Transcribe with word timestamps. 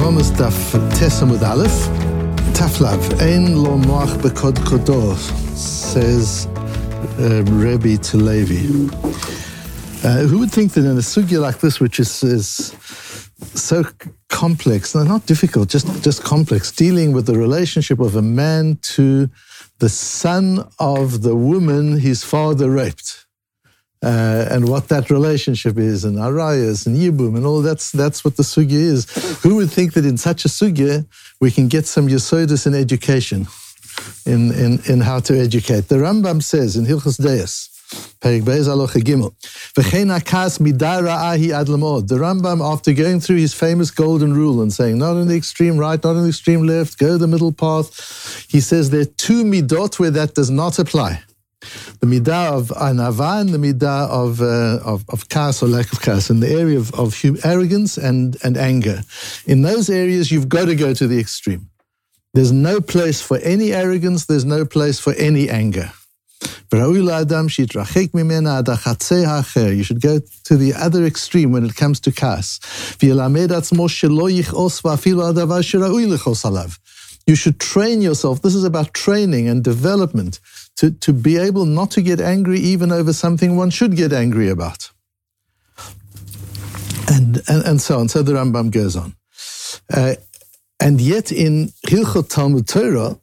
Yevamos 0.00 0.30
Daf 0.30 0.72
Tesamud 0.96 1.42
Aleph. 1.42 1.86
Taflav, 2.54 3.20
Ein 3.20 3.62
lo 3.62 3.76
moach 3.76 4.16
bekod 4.22 4.56
kodo, 4.64 5.14
says 5.54 6.46
uh, 7.18 7.44
Rebbe 7.52 7.98
to 7.98 8.16
Levi. 8.16 8.88
Uh, 10.02 10.22
who 10.26 10.38
would 10.38 10.50
think 10.50 10.72
that 10.72 10.86
in 10.86 10.96
a 10.96 11.02
sugya 11.02 11.38
like 11.38 11.58
this, 11.58 11.80
which 11.80 12.00
is, 12.00 12.22
is 12.22 12.74
so 13.54 13.84
complex, 14.30 14.94
no, 14.94 15.02
not 15.02 15.26
difficult, 15.26 15.68
just, 15.68 16.02
just 16.02 16.24
complex, 16.24 16.72
dealing 16.72 17.12
with 17.12 17.26
the 17.26 17.36
relationship 17.36 18.00
of 18.00 18.16
a 18.16 18.22
man 18.22 18.78
to 18.80 19.28
the 19.80 19.90
son 19.90 20.66
of 20.78 21.20
the 21.20 21.36
woman 21.36 21.98
his 21.98 22.24
father 22.24 22.70
raped 22.70 23.26
uh, 24.02 24.46
and 24.50 24.68
what 24.68 24.88
that 24.88 25.10
relationship 25.10 25.78
is, 25.78 26.04
and 26.04 26.16
arayas 26.16 26.86
and 26.86 26.96
yibum, 26.96 27.36
and 27.36 27.44
all 27.44 27.60
that's 27.60 27.90
that's 27.90 28.24
what 28.24 28.36
the 28.36 28.42
sugya 28.42 28.72
is. 28.72 29.04
Who 29.42 29.56
would 29.56 29.70
think 29.70 29.92
that 29.92 30.06
in 30.06 30.16
such 30.16 30.44
a 30.44 30.48
sugya 30.48 31.04
we 31.40 31.50
can 31.50 31.68
get 31.68 31.86
some 31.86 32.08
yesodis 32.08 32.66
in 32.66 32.74
education, 32.74 33.46
in, 34.24 34.52
in, 34.52 34.80
in 34.88 35.00
how 35.02 35.20
to 35.20 35.38
educate? 35.38 35.88
The 35.88 35.96
Rambam 35.96 36.42
says 36.42 36.76
in 36.76 36.86
Hilchos 36.86 37.20
Deis, 37.20 37.68
Perik 38.20 38.42
Beis 38.42 38.68
Alocha 38.68 39.02
Gimel, 39.02 39.34
V'chein 39.74 40.18
akas 40.18 40.58
midara 40.60 41.34
ahi 41.34 41.52
ad 41.52 41.66
The 41.66 42.16
Rambam, 42.16 42.62
after 42.62 42.94
going 42.94 43.20
through 43.20 43.36
his 43.36 43.52
famous 43.52 43.90
golden 43.90 44.32
rule 44.32 44.62
and 44.62 44.72
saying, 44.72 44.96
not 44.96 45.16
on 45.16 45.28
the 45.28 45.36
extreme 45.36 45.76
right, 45.76 46.02
not 46.02 46.16
on 46.16 46.22
the 46.22 46.28
extreme 46.30 46.66
left, 46.66 46.98
go 46.98 47.18
the 47.18 47.26
middle 47.26 47.52
path, 47.52 48.46
he 48.48 48.60
says 48.60 48.88
there 48.88 49.02
are 49.02 49.04
two 49.04 49.44
midot 49.44 49.98
where 49.98 50.10
that 50.10 50.34
does 50.34 50.50
not 50.50 50.78
apply 50.78 51.22
the 52.00 52.06
midah 52.06 52.52
of 52.58 52.68
anava 52.68 53.40
and 53.40 53.50
the 53.50 53.58
midah 53.58 54.08
of, 54.08 54.40
uh, 54.40 54.80
of, 54.84 55.04
of 55.08 55.28
kas 55.28 55.62
or 55.62 55.68
lack 55.68 55.92
of 55.92 56.00
kas, 56.00 56.30
in 56.30 56.40
the 56.40 56.48
area 56.48 56.78
of, 56.78 56.92
of 56.94 57.14
arrogance 57.44 57.98
and, 57.98 58.36
and 58.42 58.56
anger. 58.56 59.02
In 59.46 59.62
those 59.62 59.90
areas, 59.90 60.30
you've 60.30 60.48
got 60.48 60.66
to 60.66 60.74
go 60.74 60.94
to 60.94 61.06
the 61.06 61.18
extreme. 61.18 61.70
There's 62.32 62.52
no 62.52 62.80
place 62.80 63.20
for 63.20 63.38
any 63.38 63.72
arrogance, 63.72 64.26
there's 64.26 64.44
no 64.44 64.64
place 64.64 64.98
for 64.98 65.12
any 65.14 65.50
anger. 65.50 65.92
You 69.74 69.82
should 69.82 70.00
go 70.00 70.20
to 70.44 70.56
the 70.56 70.72
other 70.74 71.04
extreme 71.04 71.52
when 71.52 71.64
it 71.66 71.74
comes 71.76 72.00
to 72.00 72.12
kas. 72.12 72.60
You 77.30 77.36
should 77.36 77.60
train 77.60 78.02
yourself. 78.02 78.42
This 78.42 78.56
is 78.56 78.64
about 78.64 78.92
training 78.92 79.48
and 79.48 79.62
development 79.62 80.40
to, 80.78 80.90
to 80.90 81.12
be 81.12 81.36
able 81.36 81.64
not 81.64 81.92
to 81.92 82.02
get 82.02 82.20
angry 82.20 82.58
even 82.58 82.90
over 82.90 83.12
something 83.12 83.56
one 83.56 83.70
should 83.70 83.94
get 83.94 84.12
angry 84.12 84.48
about. 84.48 84.90
And, 87.06 87.40
and, 87.46 87.64
and 87.64 87.80
so 87.80 88.00
on. 88.00 88.08
So 88.08 88.24
the 88.24 88.32
Rambam 88.32 88.72
goes 88.72 88.96
on. 88.96 89.14
Uh, 89.94 90.16
and 90.80 91.00
yet 91.00 91.30
in 91.30 91.68
Hilchot 91.86 92.30
Talmud 92.30 92.66
Torah, 92.66 93.16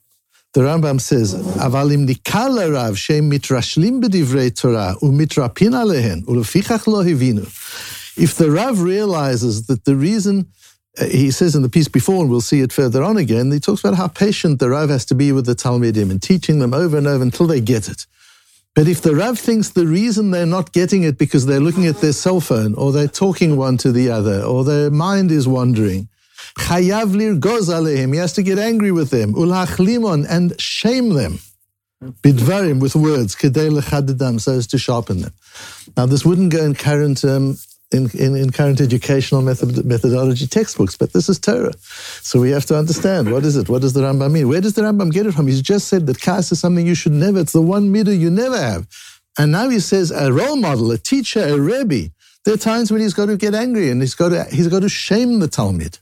the 0.54 0.62
Rambam 0.62 1.02
says, 1.02 1.36
"Avalim 1.36 2.08
nikal 2.08 2.74
rav 2.74 2.98
shem 2.98 3.30
mitrashlim 3.30 4.02
b'divrei 4.02 4.56
Torah 4.56 4.96
umitrapin 5.02 5.74
alehen 5.82 6.24
ulefichach 6.28 6.88
lo 6.88 7.04
hivinu." 7.04 7.46
If 8.18 8.36
the 8.36 8.50
Rav 8.50 8.82
realizes 8.82 9.68
that 9.68 9.84
the 9.84 9.96
reason 9.96 10.48
he 11.06 11.32
says 11.32 11.56
in 11.56 11.62
the 11.62 11.70
piece 11.70 11.88
before, 11.88 12.22
and 12.22 12.30
we'll 12.30 12.42
see 12.42 12.62
it 12.62 12.74
further 12.74 13.04
on 13.04 13.18
again, 13.18 13.52
he 13.52 13.60
talks 13.60 13.82
about 13.82 13.96
how 13.96 14.08
patient 14.08 14.60
the 14.60 14.70
Rav 14.70 14.90
has 14.90 15.06
to 15.06 15.16
be 15.16 15.32
with 15.32 15.46
the 15.46 15.56
Talmidim 15.56 16.10
and 16.10 16.22
teaching 16.22 16.60
them 16.60 16.74
over 16.74 16.98
and 16.98 17.08
over 17.08 17.24
until 17.24 17.48
they 17.48 17.62
get 17.62 17.88
it. 17.88 18.06
But 18.76 18.88
if 18.88 19.02
the 19.02 19.16
Rav 19.16 19.40
thinks 19.40 19.70
the 19.70 19.88
reason 19.88 20.32
they're 20.32 20.46
not 20.46 20.72
getting 20.72 21.04
it 21.04 21.18
because 21.18 21.46
they're 21.46 21.60
looking 21.60 21.88
at 21.88 21.98
their 21.98 22.14
cell 22.14 22.40
phone 22.40 22.76
or 22.76 22.92
they're 22.92 23.08
talking 23.08 23.58
one 23.58 23.78
to 23.78 23.92
the 23.92 24.10
other 24.10 24.44
or 24.44 24.64
their 24.64 24.92
mind 24.92 25.32
is 25.32 25.48
wandering, 25.48 26.10
chayav 26.60 27.16
lir 27.16 27.36
goz 27.36 27.70
alehim, 27.70 28.14
he 28.14 28.20
has 28.20 28.34
to 28.34 28.44
get 28.44 28.60
angry 28.60 28.92
with 28.92 29.10
them, 29.10 29.34
ulach 29.34 29.80
limon, 29.80 30.26
and 30.28 30.60
shame 30.62 31.10
them. 31.10 31.40
Bidvarim, 32.04 32.80
with 32.80 32.96
words, 32.96 33.36
kedei 33.36 33.72
lechadidam, 33.72 34.40
so 34.40 34.54
as 34.54 34.68
to 34.68 34.78
sharpen 34.78 35.22
them. 35.22 35.34
Now, 35.96 36.06
this 36.06 36.24
wouldn't 36.24 36.52
go 36.52 36.64
in 36.64 36.76
current 36.76 37.26
um, 37.26 37.58
in, 37.92 38.10
in, 38.12 38.36
in, 38.36 38.52
current 38.52 38.82
educational 38.82 39.42
method, 39.42 39.86
methodology 39.86 40.46
textbooks, 40.46 40.98
but 40.98 41.14
this 41.14 41.30
is 41.30 41.40
Torah. 41.40 41.74
So 42.22 42.40
we 42.40 42.52
have 42.52 42.66
to 42.66 42.78
understand 42.78 43.32
what 43.32 43.46
is 43.46 43.56
it? 43.56 43.70
What 43.70 43.82
does 43.82 43.94
the 43.94 44.02
Rambam 44.02 44.32
mean? 44.34 44.50
Where 44.50 44.60
does 44.60 44.74
the 44.74 44.82
Rambam 44.82 45.12
get 45.12 45.26
it 45.26 45.34
from? 45.34 45.48
He's 45.48 45.62
just 45.62 45.88
said 45.88 46.06
that 46.08 46.20
kas 46.20 46.52
is 46.52 46.60
something 46.60 46.86
you 46.86 46.96
should 46.96 47.14
never, 47.14 47.40
it's 47.40 47.54
the 47.54 47.62
one 47.62 47.94
midah 47.94 48.18
you 48.18 48.30
never 48.30 48.58
have. 48.58 48.88
And 49.40 49.52
now 49.52 49.70
he 49.70 49.80
says 49.80 50.12
a 50.12 50.34
role 50.34 50.58
model, 50.58 50.92
a 50.92 50.98
teacher, 50.98 51.42
a 51.42 51.58
rebbe. 51.58 52.12
There 52.44 52.54
are 52.54 52.58
times 52.58 52.92
when 52.92 53.02
he's 53.02 53.14
got 53.14 53.28
to 53.28 53.38
get 53.38 53.54
angry 53.54 53.90
and 53.90 54.02
he's 54.02 54.16
got 54.16 54.30
to, 54.30 54.46
he's 54.46 54.68
got 54.68 54.82
to 54.82 54.90
shame 54.90 55.40
the 55.40 55.48
Talmid. 55.48 56.00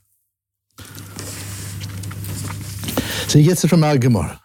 So 3.29 3.39
he 3.39 3.45
gets 3.45 3.63
it 3.63 3.67
from 3.67 3.83
our 3.83 3.97
Gemara. 3.97 4.39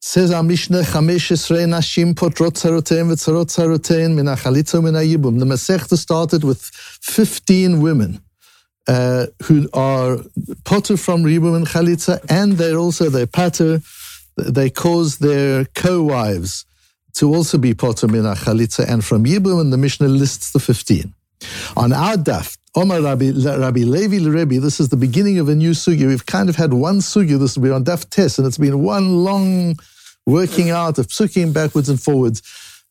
Says 0.00 0.30
our 0.30 0.42
Mishnah, 0.42 0.82
Chameshes 0.82 1.50
Nashim 1.66 2.14
Potrot 2.14 2.54
Tzarotein 2.54 3.08
V'Tzarot 3.10 3.46
Tzarotein 3.46 4.14
Min 4.14 4.26
HaChalitza 4.26 4.82
Min 4.82 4.94
HaYibum. 4.94 5.38
The 5.38 5.46
Masechta 5.46 5.96
started 5.96 6.44
with 6.44 6.62
15 6.62 7.80
women 7.80 8.20
uh, 8.86 9.26
who 9.44 9.68
are 9.72 10.18
potter 10.64 10.96
from 10.96 11.24
Yibum 11.24 11.56
and 11.56 11.66
Chalitza, 11.66 12.24
and 12.28 12.52
they're 12.52 12.78
also, 12.78 13.10
their 13.10 13.26
pater, 13.26 13.80
they 14.36 14.70
cause 14.70 15.18
their 15.18 15.64
co-wives 15.74 16.66
to 17.14 17.34
also 17.34 17.58
be 17.58 17.74
potter 17.74 18.06
Min 18.06 18.22
HaChalitza 18.22 18.88
and 18.88 19.04
from 19.04 19.24
Yibum, 19.24 19.60
and 19.60 19.72
the 19.72 19.78
Mishnah 19.78 20.08
lists 20.08 20.52
the 20.52 20.60
15. 20.60 21.12
On 21.76 21.92
our 21.92 22.14
daf, 22.14 22.56
Omar 22.78 23.00
Rabbi, 23.00 23.32
Rabbi 23.34 23.84
Levi 23.84 24.18
Rebbe, 24.28 24.60
this 24.60 24.80
is 24.80 24.90
the 24.90 24.98
beginning 24.98 25.38
of 25.38 25.48
a 25.48 25.54
new 25.54 25.70
sugya. 25.70 26.08
We've 26.08 26.26
kind 26.26 26.50
of 26.50 26.56
had 26.56 26.74
one 26.74 26.98
sugya, 26.98 27.38
this 27.38 27.56
will 27.56 27.64
be 27.64 27.70
on 27.70 27.84
daf 27.84 28.10
test, 28.10 28.38
and 28.38 28.46
it's 28.46 28.58
been 28.58 28.82
one 28.82 29.24
long 29.24 29.78
working 30.26 30.68
out 30.68 30.98
of 30.98 31.06
psukim 31.06 31.54
backwards 31.54 31.88
and 31.88 31.98
forwards. 31.98 32.42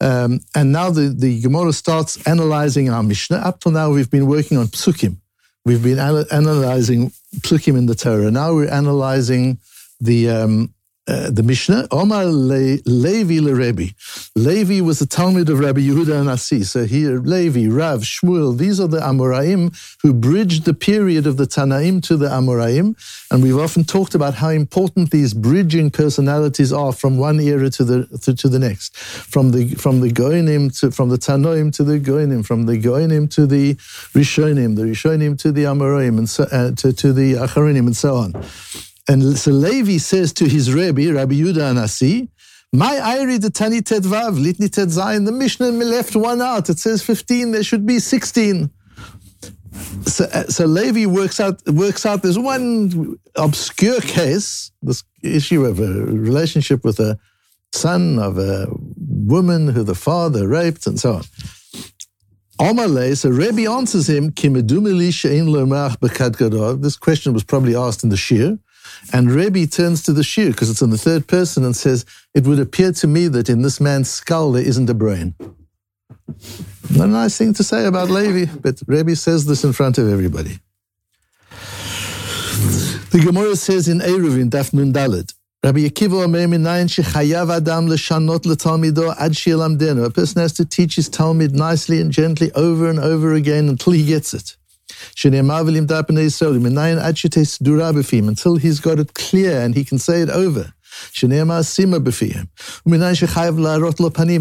Um, 0.02 0.40
and 0.56 0.72
now 0.72 0.90
the, 0.90 1.14
the 1.16 1.40
Gemara 1.40 1.72
starts 1.72 2.18
analyzing 2.26 2.90
our 2.90 3.04
Mishnah. 3.04 3.38
Up 3.38 3.60
till 3.60 3.74
now, 3.74 3.92
we've 3.92 4.10
been 4.10 4.26
working 4.26 4.58
on 4.58 4.66
psukim. 4.66 5.18
We've 5.66 5.84
been 5.84 6.00
analyzing 6.00 7.12
psukim 7.38 7.78
in 7.78 7.86
the 7.86 7.94
Torah. 7.94 8.32
Now 8.32 8.56
we're 8.56 8.68
analyzing 8.68 9.60
the 10.02 10.32
um, 10.32 10.74
uh, 11.08 11.30
the 11.30 11.44
Mishnah, 11.44 11.88
Omar 11.92 12.26
Le, 12.26 12.78
Levi 12.86 13.40
Rebbe. 13.52 13.94
Levi 14.36 14.82
was 14.82 15.00
the 15.00 15.06
Talmid 15.06 15.50
of 15.50 15.60
Rabbi 15.60 15.82
Yehuda 15.82 16.28
and. 16.28 16.66
So 16.66 16.86
here, 16.86 17.20
Levi, 17.20 17.68
Rav, 17.68 18.02
Shmuel, 18.02 18.58
these 18.58 18.80
are 18.80 18.88
the 18.88 19.00
Amoraim 19.00 19.76
who 20.02 20.14
bridged 20.14 20.66
the 20.66 20.74
period 20.74 21.28
of 21.28 21.38
the 21.38 21.46
Tanaim 21.46 22.02
to 22.04 22.18
the 22.18 22.28
Amoraim. 22.28 22.96
And 23.32 23.44
we've 23.44 23.58
often 23.58 23.84
talked 23.84 24.16
about 24.16 24.36
how 24.36 24.50
important 24.50 25.12
these 25.12 25.34
bridging 25.34 25.92
personalities 25.92 26.74
are 26.74 26.92
from 26.92 27.18
one 27.18 27.40
era 27.40 27.70
to 27.72 27.84
the 27.84 28.20
to, 28.24 28.36
to 28.36 28.50
the 28.50 28.60
next, 28.60 28.98
from 28.98 29.52
the 29.52 29.76
from 29.76 30.02
the 30.02 30.10
Goinim 30.10 30.78
to 30.80 30.92
from 30.92 31.10
the 31.10 31.18
Tanoim 31.18 31.72
to 31.76 31.84
the 31.84 32.00
Goinim, 32.00 32.46
from 32.46 32.66
the 32.66 32.82
Goinim 32.82 33.30
to 33.36 33.46
the 33.46 33.76
Rishonim, 34.14 34.76
the 34.76 34.84
Rishonim 34.84 35.38
to 35.40 35.52
the 35.52 35.64
Amoraim, 35.64 36.18
and 36.18 36.30
so, 36.30 36.44
uh, 36.52 36.72
to, 36.72 36.94
to 36.94 37.14
the 37.14 37.34
Acharonim, 37.34 37.86
and 37.86 37.96
so 37.96 38.16
on. 38.16 38.34
And 39.08 39.38
so 39.38 39.52
Levi 39.52 39.98
says 39.98 40.34
to 40.34 40.46
his 40.46 40.74
Rebbe, 40.74 41.14
Rabbi 41.14 41.36
Yudah 41.36 41.74
HaNasi, 41.74 42.30
my 42.74 43.18
Iri 43.20 43.38
the 43.38 43.50
Tani 43.50 43.82
Tedvav, 43.82 44.38
Litni 44.44 44.70
Ted 44.72 44.90
Zayin, 44.90 45.26
the 45.26 45.32
Mishnah 45.32 45.70
left 45.72 46.16
one 46.16 46.42
out. 46.42 46.70
It 46.70 46.80
says 46.80 47.02
15, 47.04 47.52
there 47.52 47.64
should 47.64 47.86
be 47.86 48.00
16. 48.00 48.70
So, 50.06 50.26
uh, 50.26 50.44
so 50.44 50.66
Levi 50.66 51.06
works 51.06 51.40
out 51.40 51.62
works 51.68 52.06
out 52.06 52.22
there's 52.22 52.40
one 52.40 53.18
obscure 53.36 54.00
case, 54.02 54.72
this 54.82 55.04
issue 55.22 55.66
of 55.66 55.80
a 55.80 55.88
relationship 55.88 56.84
with 56.84 57.00
a 57.00 57.20
son 57.74 58.20
of 58.20 58.38
a 58.38 58.68
woman 58.98 59.68
who 59.68 59.84
the 59.84 59.96
father 59.96 60.48
raped 60.48 60.88
and 60.88 61.00
so 61.00 61.16
on. 61.16 61.24
Omale, 62.60 63.18
so 63.18 63.30
Rebbe 63.30 63.70
answers 63.70 64.08
him, 64.08 64.32
This 66.82 66.98
question 66.98 67.34
was 67.34 67.44
probably 67.44 67.76
asked 67.76 68.04
in 68.04 68.10
the 68.10 68.18
Shir. 68.18 68.58
And 69.14 69.32
Rebbe 69.32 69.68
turns 69.68 70.04
to 70.04 70.14
the 70.14 70.24
shir, 70.24 70.52
because 70.52 70.70
it's 70.70 70.82
in 70.82 70.90
the 70.90 70.98
third 70.98 71.28
person, 71.28 71.64
and 71.64 71.76
says, 71.76 72.06
It 72.34 72.46
would 72.46 72.60
appear 72.60 72.92
to 72.94 73.08
me 73.08 73.28
that 73.30 73.50
in 73.50 73.62
this 73.62 73.80
man's 73.80 74.10
skull 74.10 74.52
there 74.52 74.64
isn't 74.66 74.90
a 74.90 74.94
brain. 74.94 75.36
Not 76.90 77.10
a 77.10 77.12
nice 77.12 77.38
thing 77.38 77.54
to 77.54 77.64
say 77.64 77.86
about 77.86 78.10
Levi, 78.10 78.52
but 78.62 78.82
Rebbe 78.88 79.16
says 79.16 79.46
this 79.46 79.64
in 79.64 79.74
front 79.74 79.98
of 79.98 80.10
everybody. 80.10 80.60
The 83.12 83.22
Gemara 83.24 83.56
says 83.56 83.88
in 83.88 84.00
Eruvin, 84.00 84.50
Daf 84.50 84.74
Nun 84.74 84.92
Dalet, 84.92 85.34
Rabbi 85.64 85.80
Akiva 85.80 86.24
Omer 86.24 86.48
minayin 86.48 86.88
shechayav 86.88 87.56
adam 87.56 87.88
leshanot 87.88 88.42
letalmido 88.42 89.16
ad. 89.18 90.06
A 90.06 90.10
person 90.10 90.42
has 90.42 90.54
to 90.54 90.66
teach 90.66 90.96
his 90.96 91.10
Talmid 91.10 91.54
nicely 91.54 92.02
and 92.02 92.12
gently 92.12 92.52
over 92.54 92.90
and 92.90 93.00
over 93.00 93.34
again 93.34 93.70
until 93.70 93.94
he 93.94 94.06
gets 94.06 94.34
it 94.34 94.58
until 98.28 98.56
he's 98.56 98.80
got 98.80 99.00
it 99.00 99.14
clear 99.14 99.62
and 99.62 99.76
he 99.76 99.84
can 99.84 99.98
say 99.98 100.22
it 100.22 100.30
over. 100.30 100.74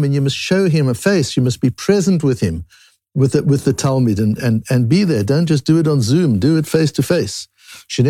And 0.03 0.13
you 0.13 0.21
must 0.21 0.35
show 0.35 0.69
him 0.69 0.87
a 0.87 0.93
face, 0.93 1.35
you 1.35 1.43
must 1.43 1.61
be 1.61 1.69
present 1.69 2.23
with 2.23 2.39
him, 2.39 2.65
with 3.13 3.33
the, 3.33 3.43
with 3.43 3.65
the 3.65 3.73
Talmid, 3.73 4.19
and, 4.19 4.37
and, 4.37 4.63
and 4.69 4.87
be 4.87 5.03
there. 5.03 5.23
Don't 5.23 5.47
just 5.47 5.65
do 5.65 5.77
it 5.79 5.87
on 5.87 6.01
Zoom, 6.01 6.39
do 6.39 6.57
it 6.57 6.65
face 6.67 6.91
to 6.93 7.03
face. 7.03 7.47
You 7.97 8.03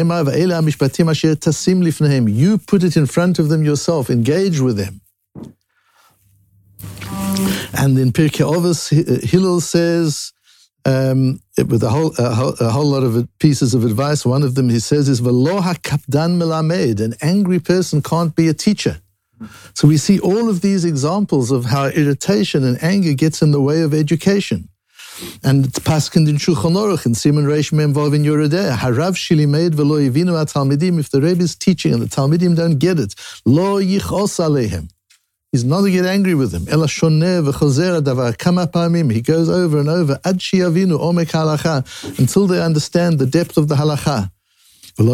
put 2.57 2.83
it 2.83 2.97
in 2.97 3.05
front 3.07 3.39
of 3.39 3.49
them 3.49 3.63
yourself, 3.63 4.09
engage 4.09 4.59
with 4.59 4.77
them. 4.77 5.01
And 7.77 7.97
in 7.99 8.11
Pirkei 8.11 8.45
Avos, 8.45 8.89
Hillel 9.23 9.59
says, 9.59 10.31
um, 10.85 11.39
with 11.57 11.83
a 11.83 11.89
whole, 11.89 12.13
a 12.17 12.33
whole, 12.33 12.55
a, 12.59 12.69
whole, 12.69 12.85
lot 12.85 13.03
of 13.03 13.27
pieces 13.39 13.73
of 13.73 13.83
advice. 13.83 14.25
One 14.25 14.43
of 14.43 14.55
them 14.55 14.69
he 14.69 14.79
says 14.79 15.09
is 15.09 15.21
"Veloha 15.21 15.75
kapdan 15.81 16.37
melamed." 16.37 16.99
An 17.01 17.15
angry 17.21 17.59
person 17.59 18.01
can't 18.01 18.35
be 18.35 18.47
a 18.47 18.53
teacher. 18.53 19.01
So 19.73 19.87
we 19.87 19.97
see 19.97 20.19
all 20.19 20.49
of 20.49 20.61
these 20.61 20.85
examples 20.85 21.51
of 21.51 21.65
how 21.65 21.87
irritation 21.87 22.63
and 22.63 22.81
anger 22.81 23.13
gets 23.13 23.41
in 23.41 23.51
the 23.51 23.61
way 23.61 23.81
of 23.81 23.93
education. 23.93 24.69
And 25.43 25.65
it's 25.65 25.79
paskind 25.79 26.27
in 26.27 26.35
Shulchan 26.35 26.75
Aruch 26.75 27.05
in 27.05 27.15
Simon 27.15 27.45
Reish 27.45 27.71
Memvav 27.71 28.13
in 28.13 28.23
Yoreh 28.23 28.49
Deah. 28.49 28.75
Harav 28.75 29.15
shilimed 29.15 29.73
velo 29.73 29.97
yivinu 29.97 30.33
talmidim. 30.51 30.99
If 30.99 31.09
the 31.09 31.21
Rebbe 31.21 31.43
is 31.43 31.55
teaching 31.55 31.93
and 31.93 32.01
the 32.01 32.07
talmidim 32.07 32.55
don't 32.55 32.79
get 32.79 32.99
it, 32.99 33.15
lo 33.45 33.81
yichos 33.81 34.39
alehem. 34.39 34.89
He's 35.55 35.63
not 35.63 35.83
to 35.83 35.89
get 35.89 36.05
angry 36.05 36.35
with 36.35 36.51
pamim. 36.51 36.67
He 39.13 39.21
goes 39.21 39.47
over 39.47 39.79
and 39.79 39.87
over 39.87 40.19
ad 40.25 40.39
omek 40.39 41.31
halacha 41.31 42.19
until 42.19 42.45
they 42.45 42.61
understand 42.61 43.19
the 43.19 43.25
depth 43.25 43.55
of 43.55 43.69
the 43.69 43.75
halacha. 43.75 44.31
And 44.97 45.07
the 45.07 45.13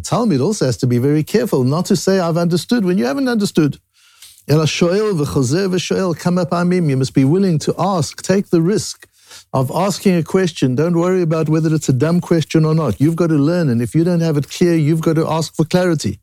Talmid 0.00 0.40
also 0.42 0.66
has 0.66 0.76
to 0.76 0.86
be 0.86 0.98
very 0.98 1.24
careful 1.24 1.64
not 1.64 1.86
to 1.86 1.96
say 1.96 2.18
I've 2.18 2.36
understood 2.36 2.84
when 2.84 2.98
you 2.98 3.06
haven't 3.06 3.26
understood. 3.26 3.78
You 4.46 4.58
must 4.58 4.78
be 7.14 7.24
willing 7.24 7.58
to 7.58 7.74
ask, 7.78 8.22
take 8.22 8.50
the 8.50 8.60
risk 8.60 9.08
of 9.54 9.70
asking 9.70 10.16
a 10.16 10.22
question. 10.22 10.74
Don't 10.74 10.98
worry 10.98 11.22
about 11.22 11.48
whether 11.48 11.74
it's 11.74 11.88
a 11.88 11.94
dumb 11.94 12.20
question 12.20 12.66
or 12.66 12.74
not. 12.74 13.00
You've 13.00 13.16
got 13.16 13.28
to 13.28 13.36
learn, 13.36 13.70
and 13.70 13.80
if 13.80 13.94
you 13.94 14.04
don't 14.04 14.20
have 14.20 14.36
it 14.36 14.50
clear, 14.50 14.74
you've 14.74 15.00
got 15.00 15.14
to 15.14 15.26
ask 15.26 15.54
for 15.54 15.64
clarity. 15.64 16.20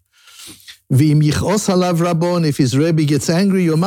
If 0.89 2.57
his 2.57 2.77
Rebbe 2.77 3.06
gets 3.06 3.30
angry, 3.30 3.68
I'm 3.68 3.80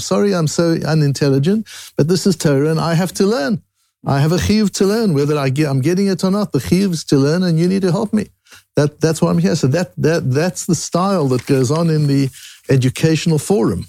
sorry, 0.00 0.34
I'm 0.34 0.48
so 0.48 0.76
unintelligent, 0.86 1.66
but 1.96 2.08
this 2.08 2.26
is 2.26 2.36
Torah 2.36 2.70
and 2.70 2.80
I 2.80 2.94
have 2.94 3.12
to 3.14 3.26
learn. 3.26 3.62
I 4.06 4.20
have 4.20 4.32
a 4.32 4.36
chiyuv 4.36 4.70
to 4.78 4.86
learn, 4.86 5.12
whether 5.12 5.36
I 5.36 5.50
get, 5.50 5.68
I'm 5.68 5.82
getting 5.82 6.06
it 6.06 6.24
or 6.24 6.30
not. 6.30 6.52
The 6.52 6.58
chiyuv 6.58 6.92
is 6.92 7.04
to 7.04 7.16
learn, 7.16 7.42
and 7.42 7.58
you 7.58 7.68
need 7.68 7.82
to 7.82 7.92
help 7.92 8.14
me. 8.14 8.28
That 8.74 9.00
that's 9.00 9.20
why 9.20 9.30
I'm 9.30 9.38
here. 9.38 9.54
So 9.56 9.66
that 9.68 9.94
that 9.96 10.30
that's 10.30 10.64
the 10.64 10.74
style 10.74 11.28
that 11.28 11.44
goes 11.44 11.70
on 11.70 11.90
in 11.90 12.06
the 12.06 12.30
educational 12.70 13.38
forum. 13.38 13.86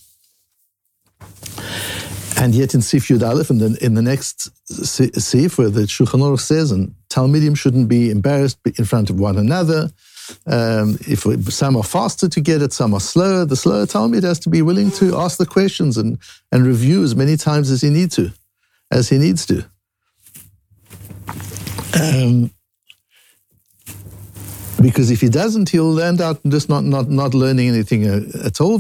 And 2.38 2.56
yet 2.56 2.74
in 2.74 2.82
Sif 2.82 3.08
Yud 3.08 3.28
Aleph, 3.28 3.52
in 3.52 3.60
the, 3.60 3.78
in 3.82 3.94
the 3.94 4.02
next 4.02 4.50
Sif, 4.68 5.58
where 5.58 5.70
the 5.70 5.82
Shulchan 5.82 6.22
Aruch 6.22 6.40
says, 6.40 6.72
and 6.72 6.96
Talmidim 7.12 7.58
shouldn't 7.58 7.88
be 7.88 8.10
embarrassed 8.10 8.60
in 8.78 8.86
front 8.86 9.10
of 9.10 9.20
one 9.20 9.38
another, 9.38 9.92
um, 10.46 10.98
if 11.08 11.24
some 11.54 11.76
are 11.76 11.84
faster 11.84 12.28
to 12.30 12.42
get 12.42 12.62
it, 12.62 12.74
some 12.74 12.94
are 12.94 13.00
slower. 13.00 13.46
The 13.46 13.56
slower 13.56 13.86
Talmid 13.86 14.24
has 14.24 14.40
to 14.40 14.50
be 14.50 14.62
willing 14.62 14.92
to 14.92 15.18
ask 15.18 15.38
the 15.38 15.46
questions 15.46 15.98
and, 15.98 16.18
and 16.52 16.66
review 16.66 17.04
as 17.04 17.16
many 17.16 17.38
times 17.38 17.70
as 17.70 17.82
he 17.82 17.90
need 17.90 18.12
to, 18.12 18.32
as 18.92 19.10
he 19.10 19.18
needs 19.18 19.46
to. 19.48 19.66
Um, 22.02 22.52
because 24.82 25.12
if 25.12 25.22
he 25.22 25.30
doesn't, 25.30 25.70
he'll 25.70 26.00
end 26.00 26.22
up 26.22 26.40
just 26.48 26.70
not 26.70 26.84
not 26.84 27.10
not 27.10 27.34
learning 27.34 27.68
anything 27.70 28.08
uh, 28.08 28.22
at 28.46 28.62
all. 28.62 28.80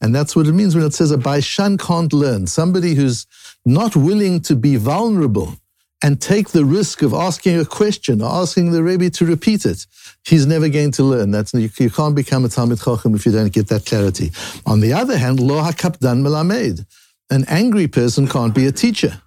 And 0.00 0.14
that's 0.14 0.36
what 0.36 0.46
it 0.46 0.52
means 0.52 0.74
when 0.74 0.84
it 0.84 0.94
says 0.94 1.10
a 1.10 1.16
baishan 1.16 1.78
can't 1.80 2.12
learn. 2.12 2.46
Somebody 2.46 2.94
who's 2.94 3.26
not 3.64 3.96
willing 3.96 4.40
to 4.42 4.54
be 4.54 4.76
vulnerable 4.76 5.56
and 6.02 6.20
take 6.20 6.48
the 6.48 6.64
risk 6.64 7.02
of 7.02 7.14
asking 7.14 7.58
a 7.58 7.64
question 7.64 8.20
or 8.20 8.30
asking 8.30 8.72
the 8.72 8.82
Rebbe 8.82 9.10
to 9.10 9.24
repeat 9.24 9.64
it, 9.64 9.86
he's 10.24 10.46
never 10.46 10.68
going 10.68 10.90
to 10.92 11.04
learn. 11.04 11.30
That's 11.30 11.54
you, 11.54 11.70
you 11.78 11.90
can't 11.90 12.14
become 12.14 12.44
a 12.44 12.48
Talmid 12.48 12.84
Chacham 12.84 13.14
if 13.14 13.24
you 13.24 13.32
don't 13.32 13.52
get 13.52 13.68
that 13.68 13.86
clarity. 13.86 14.32
On 14.66 14.80
the 14.80 14.92
other 14.92 15.16
hand, 15.16 15.38
lo 15.40 15.62
hakapdan 15.62 16.22
melamed, 16.22 16.84
an 17.30 17.44
angry 17.48 17.86
person 17.86 18.26
can't 18.26 18.54
be 18.54 18.66
a 18.66 18.72
teacher. 18.72 19.22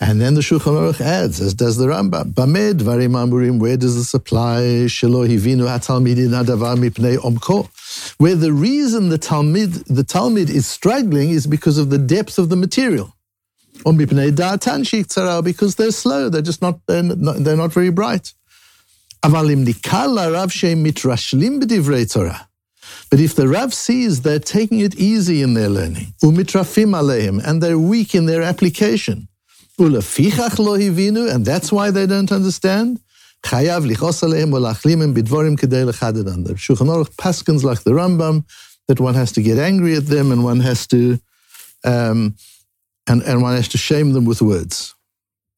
And 0.00 0.20
then 0.20 0.34
the 0.34 0.40
Shulchan 0.40 0.74
Aruch 0.74 1.00
adds, 1.00 1.40
as 1.40 1.54
does 1.54 1.76
the 1.76 1.86
Rambam, 1.86 2.34
Bamed 2.34 2.80
varim 2.80 3.12
amurim, 3.12 3.60
where 3.60 3.76
does 3.76 3.96
this 3.96 4.12
apply? 4.12 4.60
Shelo 4.86 5.28
hivinu 5.28 5.66
hatalmidin 5.66 6.30
hadavar 6.30 6.76
mipnei 6.76 7.16
omko. 7.16 7.68
Where 8.18 8.34
the 8.34 8.52
reason 8.52 9.08
the 9.08 9.18
Talmid, 9.18 9.84
the 9.86 10.02
Talmid 10.02 10.50
is 10.50 10.66
struggling 10.66 11.30
is 11.30 11.46
because 11.46 11.78
of 11.78 11.90
the 11.90 11.98
depth 11.98 12.38
of 12.38 12.48
the 12.48 12.56
material 12.56 13.14
because 15.42 15.76
they're 15.76 15.90
slow, 15.92 16.28
they're 16.28 16.42
just 16.42 16.62
not, 16.62 16.80
they're 16.86 17.02
not, 17.02 17.36
they're 17.44 17.56
not 17.56 17.72
very 17.72 17.90
bright. 17.90 18.32
But 23.10 23.20
if 23.20 23.34
the 23.34 23.48
Rav 23.48 23.72
sees 23.74 24.22
they're 24.22 24.38
taking 24.38 24.80
it 24.80 24.94
easy 24.96 25.42
in 25.42 25.54
their 25.54 25.68
learning, 25.68 26.14
and 27.44 27.62
they're 27.62 27.78
weak 27.78 28.14
in 28.14 28.26
their 28.26 28.42
application, 28.42 29.28
and 29.78 31.44
that's 31.44 31.72
why 31.72 31.90
they 31.90 32.06
don't 32.06 32.32
understand, 32.32 33.00
Shulchan 36.56 36.88
Aruch 36.88 37.14
paskins 37.16 37.62
like 37.62 37.82
the 37.82 37.92
Rambam, 37.92 38.44
that 38.88 39.00
one 39.00 39.14
has 39.14 39.32
to 39.32 39.42
get 39.42 39.58
angry 39.58 39.96
at 39.96 40.06
them 40.06 40.32
and 40.32 40.42
one 40.44 40.60
has 40.60 40.86
to 40.88 41.18
um, 41.84 42.34
and, 43.08 43.22
and 43.22 43.42
one 43.42 43.56
has 43.56 43.68
to 43.68 43.78
shame 43.78 44.12
them 44.12 44.24
with 44.24 44.42
words. 44.42 44.94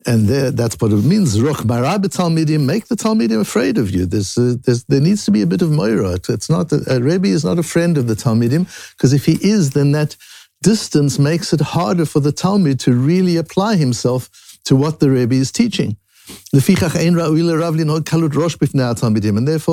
And 0.06 0.28
there, 0.28 0.50
that's 0.50 0.80
what 0.80 0.92
it 0.92 1.04
means. 1.04 1.42
Roch 1.42 1.58
marab 1.58 2.04
talmidim, 2.04 2.64
make 2.64 2.86
the 2.86 2.96
talmidim 2.96 3.40
afraid 3.40 3.76
of 3.76 3.90
you. 3.90 4.06
There's, 4.06 4.38
uh, 4.38 4.54
there's, 4.64 4.84
there 4.84 5.00
needs 5.00 5.26
to 5.26 5.30
be 5.30 5.42
a 5.42 5.46
bit 5.46 5.60
of 5.60 5.70
moira. 5.70 6.18
It's 6.28 6.48
not 6.48 6.72
a, 6.72 6.82
a 6.88 7.00
Rebbe 7.00 7.26
is 7.26 7.44
not 7.44 7.58
a 7.58 7.62
friend 7.62 7.98
of 7.98 8.06
the 8.06 8.14
talmidim 8.14 8.66
because 8.96 9.12
if 9.12 9.26
he 9.26 9.38
is, 9.42 9.72
then 9.72 9.92
that 9.92 10.16
distance 10.62 11.18
makes 11.18 11.52
it 11.52 11.60
harder 11.60 12.06
for 12.06 12.20
the 12.20 12.32
Talmid 12.32 12.78
to 12.80 12.94
really 12.94 13.36
apply 13.36 13.76
himself 13.76 14.58
to 14.64 14.74
what 14.76 15.00
the 15.00 15.10
Rebbe 15.10 15.34
is 15.34 15.50
teaching. 15.50 15.96
And 16.52 16.62
therefore, 16.62 17.00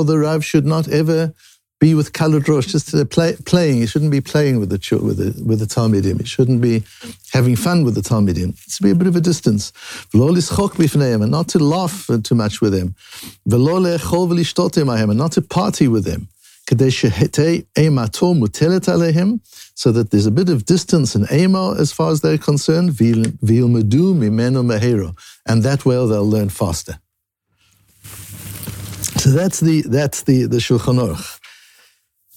the 0.06 0.18
Rav 0.18 0.46
should 0.46 0.66
not 0.66 0.88
ever 0.88 1.34
be 1.80 1.94
with 1.94 2.12
Kalud 2.12 2.48
Rosh, 2.48 2.68
just 2.68 2.90
to 2.90 3.06
play, 3.06 3.36
playing. 3.46 3.78
You 3.78 3.88
shouldn't 3.88 4.12
be 4.12 4.22
playing 4.22 4.60
with 4.60 4.70
the 4.70 5.00
with 5.02 5.18
the 5.18 5.44
with 5.44 5.60
the 5.60 5.66
Talmidim. 5.66 6.20
You 6.20 6.26
shouldn't 6.26 6.62
be 6.62 6.84
having 7.32 7.56
fun 7.56 7.84
with 7.84 7.94
the 7.94 8.02
Talmidim. 8.02 8.50
It's 8.66 8.78
to 8.78 8.84
be 8.84 8.90
a 8.90 8.96
bit 8.96 9.08
of 9.08 9.16
a 9.16 9.22
distance. 9.22 9.72
and 10.14 11.32
not 11.32 11.48
to 11.50 11.60
laugh 11.60 12.10
too 12.24 12.36
much 12.36 12.62
with 12.62 12.74
them. 12.74 12.96
and 13.46 15.18
not 15.18 15.32
to 15.34 15.42
party 15.42 15.88
with 15.88 16.06
them. 16.06 16.28
So 19.76 19.92
that 19.92 20.12
there's 20.12 20.26
a 20.26 20.32
bit 20.32 20.50
of 20.50 20.66
distance 20.66 21.16
and 21.16 21.32
ema 21.32 21.76
as 21.80 21.94
far 21.94 22.12
as 22.12 22.22
they're 22.22 22.38
concerned. 22.38 23.00
And 23.00 23.40
that 25.64 25.86
way 25.86 25.96
they'll 25.96 26.30
learn 26.30 26.50
faster. 26.50 27.00
So 29.18 29.32
that's 29.32 29.60
the 29.60 29.82
that's 29.82 30.24
the 30.24 30.46
the 30.46 30.58
Shulchan 30.58 31.00
Aruch. 31.00 31.37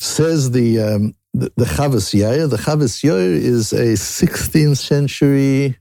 Says 0.01 0.51
the 0.51 0.81
um, 0.81 1.15
the, 1.35 1.53
the 1.57 1.65
Chavas 1.65 2.15
Yair. 2.19 2.49
The 2.49 2.57
Chavas 2.57 3.05
Yair 3.05 3.35
is 3.35 3.73
a 3.73 3.93
16th 3.93 4.79
century, 4.79 5.79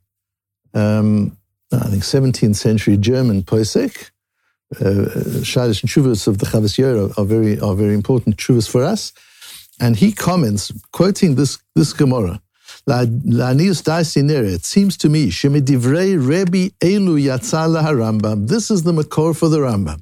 um, 0.73 1.37
I 1.71 1.87
think 1.87 2.03
17th 2.03 2.55
century 2.55 2.97
German 2.97 3.43
posek. 3.43 4.11
Uh, 4.75 5.09
Shadish 5.41 5.81
and 5.81 5.89
Shuvas 5.89 6.27
of 6.27 6.37
the 6.37 6.45
Chavas 6.45 6.77
Yair 6.77 7.09
are, 7.09 7.19
are, 7.19 7.25
very 7.25 7.59
are 7.59 7.75
very 7.75 7.95
important 7.95 8.37
Shuvas 8.37 8.69
for 8.69 8.83
us. 8.83 9.13
And 9.79 9.95
he 9.95 10.11
comments, 10.11 10.71
quoting 10.91 11.35
this 11.35 11.57
this 11.75 11.93
Gemara. 11.93 12.41
It 12.87 14.65
seems 14.65 14.97
to 14.97 15.09
me, 15.09 15.29
Shemidivrei 15.29 16.27
Rebbe 16.27 16.73
Elu 16.79 17.19
Yatzala 17.21 17.83
Harambam. 17.83 18.47
This 18.47 18.69
is 18.71 18.83
the 18.83 18.91
Makor 18.91 19.35
for 19.35 19.49
the 19.49 19.59
Rambam. 19.59 20.01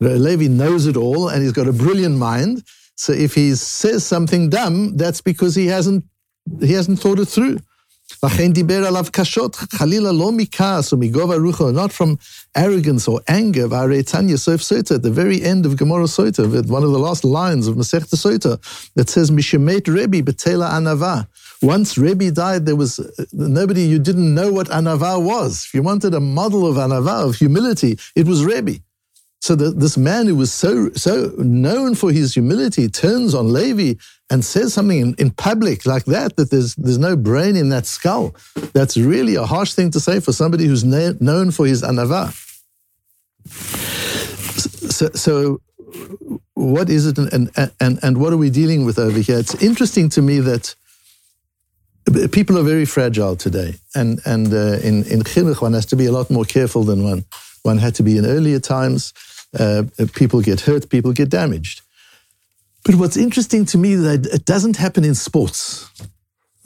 Levi 0.00 0.48
knows 0.48 0.86
it 0.86 0.96
all 0.96 1.28
and 1.28 1.42
he's 1.42 1.52
got 1.52 1.68
a 1.68 1.72
brilliant 1.72 2.16
mind. 2.16 2.62
So 2.96 3.12
if 3.12 3.34
he 3.34 3.54
says 3.54 4.04
something 4.04 4.50
dumb, 4.50 4.96
that's 4.96 5.20
because 5.20 5.54
he 5.54 5.66
hasn't 5.66 6.04
he 6.60 6.72
hasn't 6.72 7.00
thought 7.00 7.18
it 7.18 7.26
through. 7.26 7.58
Not 8.22 8.38
from 11.92 12.18
arrogance 12.54 13.08
or 13.08 13.20
anger. 13.28 13.64
At 13.64 13.70
the 15.02 15.10
very 15.12 15.42
end 15.42 15.66
of 15.66 15.76
Gemara 15.76 16.04
Soita, 16.04 16.68
one 16.68 16.82
of 16.82 16.90
the 16.92 16.98
last 16.98 17.24
lines 17.24 17.66
of 17.66 17.76
Masechta 17.76 18.16
Soita, 18.16 18.58
it 18.96 19.08
says, 19.08 19.30
Once 21.62 21.98
Rebbe 21.98 22.30
died, 22.30 22.66
there 22.66 22.76
was 22.76 23.00
nobody, 23.32 23.82
you 23.82 23.98
didn't 23.98 24.34
know 24.34 24.52
what 24.52 24.68
anava 24.68 25.22
was. 25.22 25.64
If 25.66 25.74
you 25.74 25.82
wanted 25.82 26.14
a 26.14 26.20
model 26.20 26.66
of 26.66 26.76
anava, 26.76 27.28
of 27.28 27.36
humility, 27.36 27.98
it 28.14 28.26
was 28.26 28.44
Rebbe. 28.44 28.80
So 29.44 29.54
this 29.54 29.98
man 29.98 30.26
who 30.26 30.36
was 30.36 30.50
so 30.54 30.90
so 30.94 31.34
known 31.36 31.94
for 31.96 32.10
his 32.10 32.32
humility 32.32 32.88
turns 32.88 33.34
on 33.34 33.52
Levi 33.52 33.92
and 34.30 34.42
says 34.42 34.72
something 34.72 34.98
in, 34.98 35.14
in 35.18 35.32
public 35.32 35.84
like 35.84 36.06
that, 36.06 36.36
that 36.36 36.50
there's, 36.50 36.74
there's 36.76 36.96
no 36.96 37.14
brain 37.14 37.54
in 37.54 37.68
that 37.68 37.84
skull. 37.84 38.34
That's 38.72 38.96
really 38.96 39.34
a 39.34 39.44
harsh 39.44 39.74
thing 39.74 39.90
to 39.90 40.00
say 40.00 40.20
for 40.20 40.32
somebody 40.32 40.64
who's 40.64 40.82
na- 40.82 41.12
known 41.20 41.50
for 41.50 41.66
his 41.66 41.82
anava. 41.82 42.32
So, 44.90 45.10
so 45.12 45.60
what 46.54 46.88
is 46.88 47.06
it 47.06 47.18
and, 47.18 47.50
and, 47.80 47.98
and 48.02 48.16
what 48.16 48.32
are 48.32 48.38
we 48.38 48.48
dealing 48.48 48.86
with 48.86 48.98
over 48.98 49.18
here? 49.18 49.38
It's 49.38 49.62
interesting 49.62 50.08
to 50.16 50.22
me 50.22 50.40
that 50.40 50.74
people 52.32 52.58
are 52.58 52.62
very 52.62 52.86
fragile 52.86 53.36
today. 53.36 53.74
And, 53.94 54.22
and 54.24 54.50
uh, 54.54 54.78
in, 54.88 55.04
in 55.04 55.20
chinuch, 55.20 55.60
one 55.60 55.74
has 55.74 55.84
to 55.86 55.96
be 55.96 56.06
a 56.06 56.12
lot 56.12 56.30
more 56.30 56.46
careful 56.46 56.82
than 56.82 57.04
one, 57.04 57.26
one 57.62 57.76
had 57.76 57.94
to 57.96 58.02
be 58.02 58.16
in 58.16 58.24
earlier 58.24 58.58
times. 58.58 59.12
Uh, 59.58 59.84
people 60.14 60.40
get 60.40 60.60
hurt, 60.60 60.88
people 60.88 61.12
get 61.12 61.28
damaged. 61.28 61.82
But 62.84 62.96
what's 62.96 63.16
interesting 63.16 63.64
to 63.66 63.78
me 63.78 63.92
is 63.92 64.02
that 64.02 64.26
it 64.26 64.44
doesn't 64.44 64.76
happen 64.76 65.04
in 65.04 65.14
sports. 65.14 65.90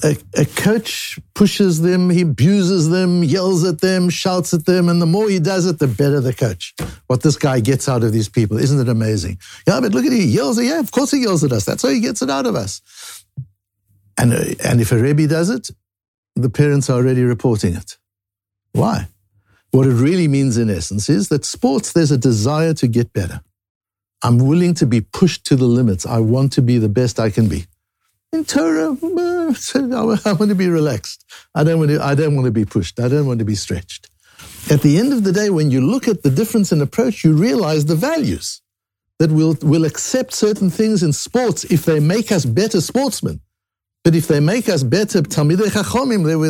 A, 0.05 0.17
a, 0.37 0.45
coach 0.45 1.19
pushes 1.35 1.81
them, 1.81 2.09
he 2.11 2.23
abuses 2.23 2.89
them, 2.89 3.25
yells 3.25 3.65
at 3.65 3.81
them, 3.81 4.11
shouts 4.11 4.55
at 4.55 4.65
them, 4.65 4.89
and 4.89 5.03
the 5.03 5.07
more 5.07 5.29
he 5.29 5.41
does 5.41 5.67
it, 5.67 5.81
the 5.81 5.89
better 5.89 6.21
the 6.21 6.33
coach. 6.33 6.73
What 7.09 7.23
this 7.23 7.37
guy 7.37 7.59
gets 7.59 7.89
out 7.89 8.05
of 8.05 8.13
these 8.13 8.29
people, 8.29 8.59
isn't 8.59 8.79
it 8.81 8.89
amazing? 8.89 9.39
Yeah, 9.67 9.81
but 9.81 9.93
look 9.93 10.05
at 10.05 10.13
he 10.13 10.25
yells. 10.25 10.57
At 10.59 10.67
yeah, 10.67 10.79
of 10.79 10.93
course 10.93 11.11
he 11.11 11.23
yells 11.23 11.43
at 11.43 11.51
us. 11.51 11.65
That's 11.65 11.83
how 11.83 11.89
he 11.89 11.99
gets 11.99 12.23
it 12.23 12.31
out 12.31 12.47
of 12.47 12.55
us. 12.55 12.81
And, 14.17 14.33
uh, 14.33 14.45
and 14.65 14.81
if 14.81 14.93
a 14.93 14.99
Rebbe 14.99 15.27
does 15.27 15.51
it, 15.51 15.71
the 16.37 16.51
parents 16.51 16.89
are 16.89 16.97
already 16.97 17.25
reporting 17.25 17.75
it. 17.75 17.97
Why? 18.73 19.09
What 19.71 19.87
it 19.87 19.95
really 19.95 20.29
means, 20.29 20.57
in 20.57 20.71
essence, 20.71 21.09
is 21.09 21.29
that 21.29 21.45
sports, 21.45 21.93
there's 21.93 22.11
a 22.11 22.19
desire 22.19 22.75
to 22.75 22.89
get 22.89 23.13
better. 23.13 23.41
I'm 24.23 24.39
willing 24.39 24.75
to 24.75 24.87
be 24.87 25.01
pushed 25.01 25.45
to 25.47 25.57
the 25.57 25.67
limits. 25.67 26.07
I 26.07 26.19
want 26.19 26.53
to 26.55 26.63
be 26.63 26.79
the 26.79 26.89
best 26.89 27.21
I 27.21 27.31
can 27.31 27.49
be. 27.49 27.67
In 28.33 28.45
Torah, 28.45 28.93
eh, 28.93 29.55
I 30.25 30.33
want 30.33 30.49
to 30.49 30.55
be 30.55 30.69
relaxed. 30.69 31.25
I 31.55 31.65
don't 31.65 31.79
want 31.79 31.91
to, 31.91 32.03
I 32.03 32.15
don't 32.15 32.35
want 32.35 32.47
to 32.47 32.51
be 32.51 32.65
pushed. 32.65 32.99
I 32.99 33.09
don't 33.09 33.27
want 33.27 33.39
to 33.39 33.45
be 33.45 33.55
stretched. 33.55 34.09
At 34.71 34.83
the 34.83 34.99
end 34.99 35.13
of 35.13 35.25
the 35.25 35.33
day, 35.33 35.51
when 35.51 35.71
you 35.71 35.81
look 35.81 36.09
at 36.09 36.23
the 36.23 36.31
difference 36.31 36.73
in 36.73 36.83
approach, 36.83 37.25
you 37.25 37.33
realize 37.33 37.87
the 37.87 37.95
values 37.95 38.61
that 39.19 39.31
we'll, 39.31 39.57
we'll 39.63 39.85
accept 39.85 40.33
certain 40.33 40.71
things 40.71 41.03
in 41.03 41.13
sports 41.13 41.65
if 41.65 41.85
they 41.85 42.01
make 42.01 42.31
us 42.31 42.45
better 42.45 42.81
sportsmen. 42.81 43.41
But 44.09 44.17
if 44.17 44.27
they 44.27 44.41
make 44.41 44.71
us 44.71 44.83
better 44.83 45.21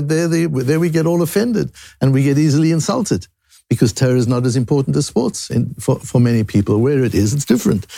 there, 0.06 0.28
there, 0.28 0.46
there 0.46 0.78
we 0.78 0.90
get 0.90 1.06
all 1.06 1.22
offended 1.22 1.72
and 2.00 2.12
we 2.12 2.22
get 2.22 2.38
easily 2.38 2.70
insulted 2.70 3.26
because 3.68 3.92
Torah 3.92 4.14
is 4.16 4.28
not 4.28 4.46
as 4.46 4.54
important 4.54 4.94
as 4.94 5.06
sports 5.06 5.50
for, 5.80 5.98
for 5.98 6.20
many 6.20 6.44
people. 6.44 6.78
Where 6.78 7.02
it 7.02 7.16
is, 7.16 7.34
it's 7.34 7.44
different. 7.44 7.88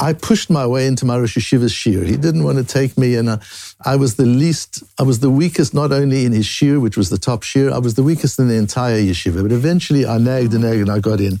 I 0.00 0.12
pushed 0.12 0.48
my 0.48 0.64
way 0.64 0.86
into 0.86 1.04
my 1.04 1.18
Rosh 1.18 1.36
Yeshiva's 1.36 1.72
shir. 1.72 2.04
He 2.04 2.16
didn't 2.16 2.44
want 2.44 2.58
to 2.58 2.64
take 2.64 2.96
me, 2.96 3.16
and 3.16 3.28
uh, 3.28 3.38
I 3.84 3.96
was 3.96 4.14
the 4.14 4.26
least, 4.26 4.84
I 4.98 5.02
was 5.02 5.18
the 5.18 5.30
weakest, 5.30 5.74
not 5.74 5.90
only 5.90 6.24
in 6.24 6.30
his 6.30 6.46
shir, 6.46 6.78
which 6.78 6.96
was 6.96 7.10
the 7.10 7.18
top 7.18 7.42
shir, 7.42 7.72
I 7.72 7.78
was 7.78 7.94
the 7.94 8.04
weakest 8.04 8.38
in 8.38 8.46
the 8.46 8.54
entire 8.54 9.00
yeshiva. 9.00 9.42
But 9.42 9.50
eventually 9.50 10.06
I 10.06 10.18
nagged 10.18 10.52
and 10.54 10.62
nagged 10.62 10.82
and 10.82 10.90
I 10.90 11.00
got 11.00 11.20
in. 11.20 11.40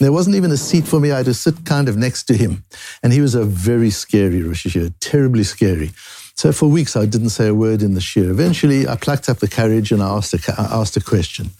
There 0.00 0.12
wasn't 0.12 0.36
even 0.36 0.50
a 0.50 0.58
seat 0.58 0.86
for 0.86 1.00
me. 1.00 1.12
I 1.12 1.18
had 1.18 1.26
to 1.26 1.34
sit 1.34 1.64
kind 1.64 1.88
of 1.88 1.96
next 1.96 2.24
to 2.24 2.36
him. 2.36 2.64
And 3.02 3.12
he 3.12 3.22
was 3.22 3.34
a 3.34 3.44
very 3.44 3.90
scary 3.90 4.42
Rosh 4.42 4.66
Yeshiva, 4.66 4.92
terribly 5.00 5.44
scary. 5.44 5.90
So 6.36 6.52
for 6.52 6.68
weeks 6.68 6.96
I 6.96 7.06
didn't 7.06 7.30
say 7.30 7.48
a 7.48 7.54
word 7.54 7.80
in 7.82 7.94
the 7.94 8.00
shir. 8.00 8.30
Eventually 8.30 8.86
I 8.86 8.96
plucked 8.96 9.28
up 9.28 9.38
the 9.38 9.48
courage 9.48 9.92
and 9.92 10.02
I 10.02 10.08
asked 10.08 10.34
a, 10.34 10.54
I 10.58 10.80
asked 10.80 10.96
a 10.96 11.02
question. 11.02 11.50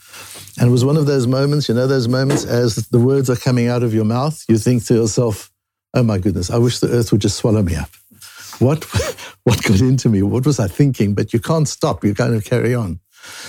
And 0.59 0.69
it 0.69 0.71
was 0.71 0.85
one 0.85 0.97
of 0.97 1.05
those 1.05 1.27
moments, 1.27 1.69
you 1.69 1.75
know, 1.75 1.87
those 1.87 2.07
moments 2.07 2.45
as 2.45 2.75
the 2.75 2.99
words 2.99 3.29
are 3.29 3.35
coming 3.35 3.67
out 3.67 3.83
of 3.83 3.93
your 3.93 4.05
mouth, 4.05 4.43
you 4.47 4.57
think 4.57 4.85
to 4.85 4.93
yourself, 4.93 5.51
oh 5.95 6.03
my 6.03 6.19
goodness, 6.19 6.51
I 6.51 6.57
wish 6.57 6.79
the 6.79 6.89
earth 6.89 7.11
would 7.11 7.21
just 7.21 7.37
swallow 7.37 7.63
me 7.63 7.75
up. 7.75 7.89
What, 8.59 8.83
what 9.43 9.63
got 9.63 9.79
into 9.79 10.09
me? 10.09 10.21
What 10.21 10.45
was 10.45 10.59
I 10.59 10.67
thinking? 10.67 11.15
But 11.15 11.33
you 11.33 11.39
can't 11.39 11.67
stop. 11.67 12.03
You 12.03 12.13
kind 12.13 12.35
of 12.35 12.43
carry 12.43 12.75
on. 12.75 12.99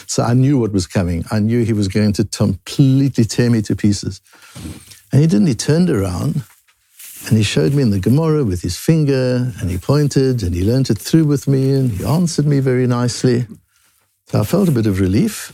So 0.06 0.22
I 0.22 0.32
knew 0.32 0.58
what 0.58 0.72
was 0.72 0.86
coming. 0.86 1.24
I 1.30 1.40
knew 1.40 1.64
he 1.64 1.74
was 1.74 1.88
going 1.88 2.14
to 2.14 2.24
completely 2.24 3.24
tear 3.24 3.50
me 3.50 3.60
to 3.62 3.76
pieces. 3.76 4.22
And 5.12 5.20
he 5.20 5.26
didn't. 5.26 5.48
He 5.48 5.54
turned 5.54 5.90
around 5.90 6.42
and 7.28 7.36
he 7.36 7.42
showed 7.42 7.74
me 7.74 7.82
in 7.82 7.90
the 7.90 8.00
Gemara 8.00 8.44
with 8.44 8.62
his 8.62 8.78
finger 8.78 9.52
and 9.60 9.70
he 9.70 9.76
pointed 9.76 10.42
and 10.42 10.54
he 10.54 10.64
learned 10.64 10.88
it 10.88 10.98
through 10.98 11.24
with 11.24 11.46
me 11.46 11.72
and 11.72 11.90
he 11.90 12.04
answered 12.04 12.46
me 12.46 12.60
very 12.60 12.86
nicely. 12.86 13.46
So 14.28 14.40
I 14.40 14.44
felt 14.44 14.68
a 14.68 14.72
bit 14.72 14.86
of 14.86 15.00
relief. 15.00 15.52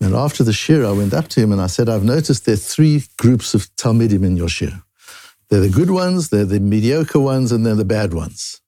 And 0.00 0.14
after 0.14 0.44
the 0.44 0.52
shir, 0.52 0.86
I 0.86 0.92
went 0.92 1.12
up 1.12 1.28
to 1.28 1.40
him 1.40 1.50
and 1.50 1.60
I 1.60 1.66
said, 1.66 1.88
I've 1.88 2.04
noticed 2.04 2.44
there 2.44 2.54
are 2.54 2.56
three 2.56 3.02
groups 3.18 3.54
of 3.54 3.74
Talmidim 3.76 4.24
in 4.24 4.36
your 4.36 4.48
shir. 4.48 4.83
They're 5.54 5.60
the 5.60 5.68
good 5.68 5.92
ones, 5.92 6.30
they're 6.30 6.44
the 6.44 6.58
mediocre 6.58 7.20
ones, 7.20 7.52
and 7.52 7.64
they're 7.64 7.76
the 7.76 7.84
bad 7.84 8.12
ones. 8.12 8.60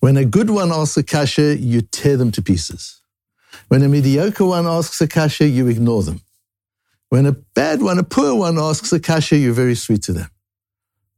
When 0.00 0.16
a 0.16 0.24
good 0.24 0.48
one 0.48 0.72
asks 0.72 0.96
a 0.96 1.02
kasha, 1.02 1.58
you 1.58 1.82
tear 1.82 2.16
them 2.16 2.32
to 2.32 2.40
pieces. 2.40 3.02
When 3.68 3.82
a 3.82 3.88
mediocre 3.88 4.46
one 4.46 4.66
asks 4.66 5.02
a 5.02 5.06
kasha, 5.06 5.46
you 5.46 5.66
ignore 5.66 6.02
them. 6.02 6.22
When 7.10 7.26
a 7.26 7.32
bad 7.32 7.82
one, 7.82 7.98
a 7.98 8.04
poor 8.04 8.34
one 8.34 8.58
asks 8.58 8.90
a 8.90 9.00
kasha, 9.00 9.36
you're 9.36 9.52
very 9.52 9.74
sweet 9.74 10.02
to 10.04 10.14
them. 10.14 10.30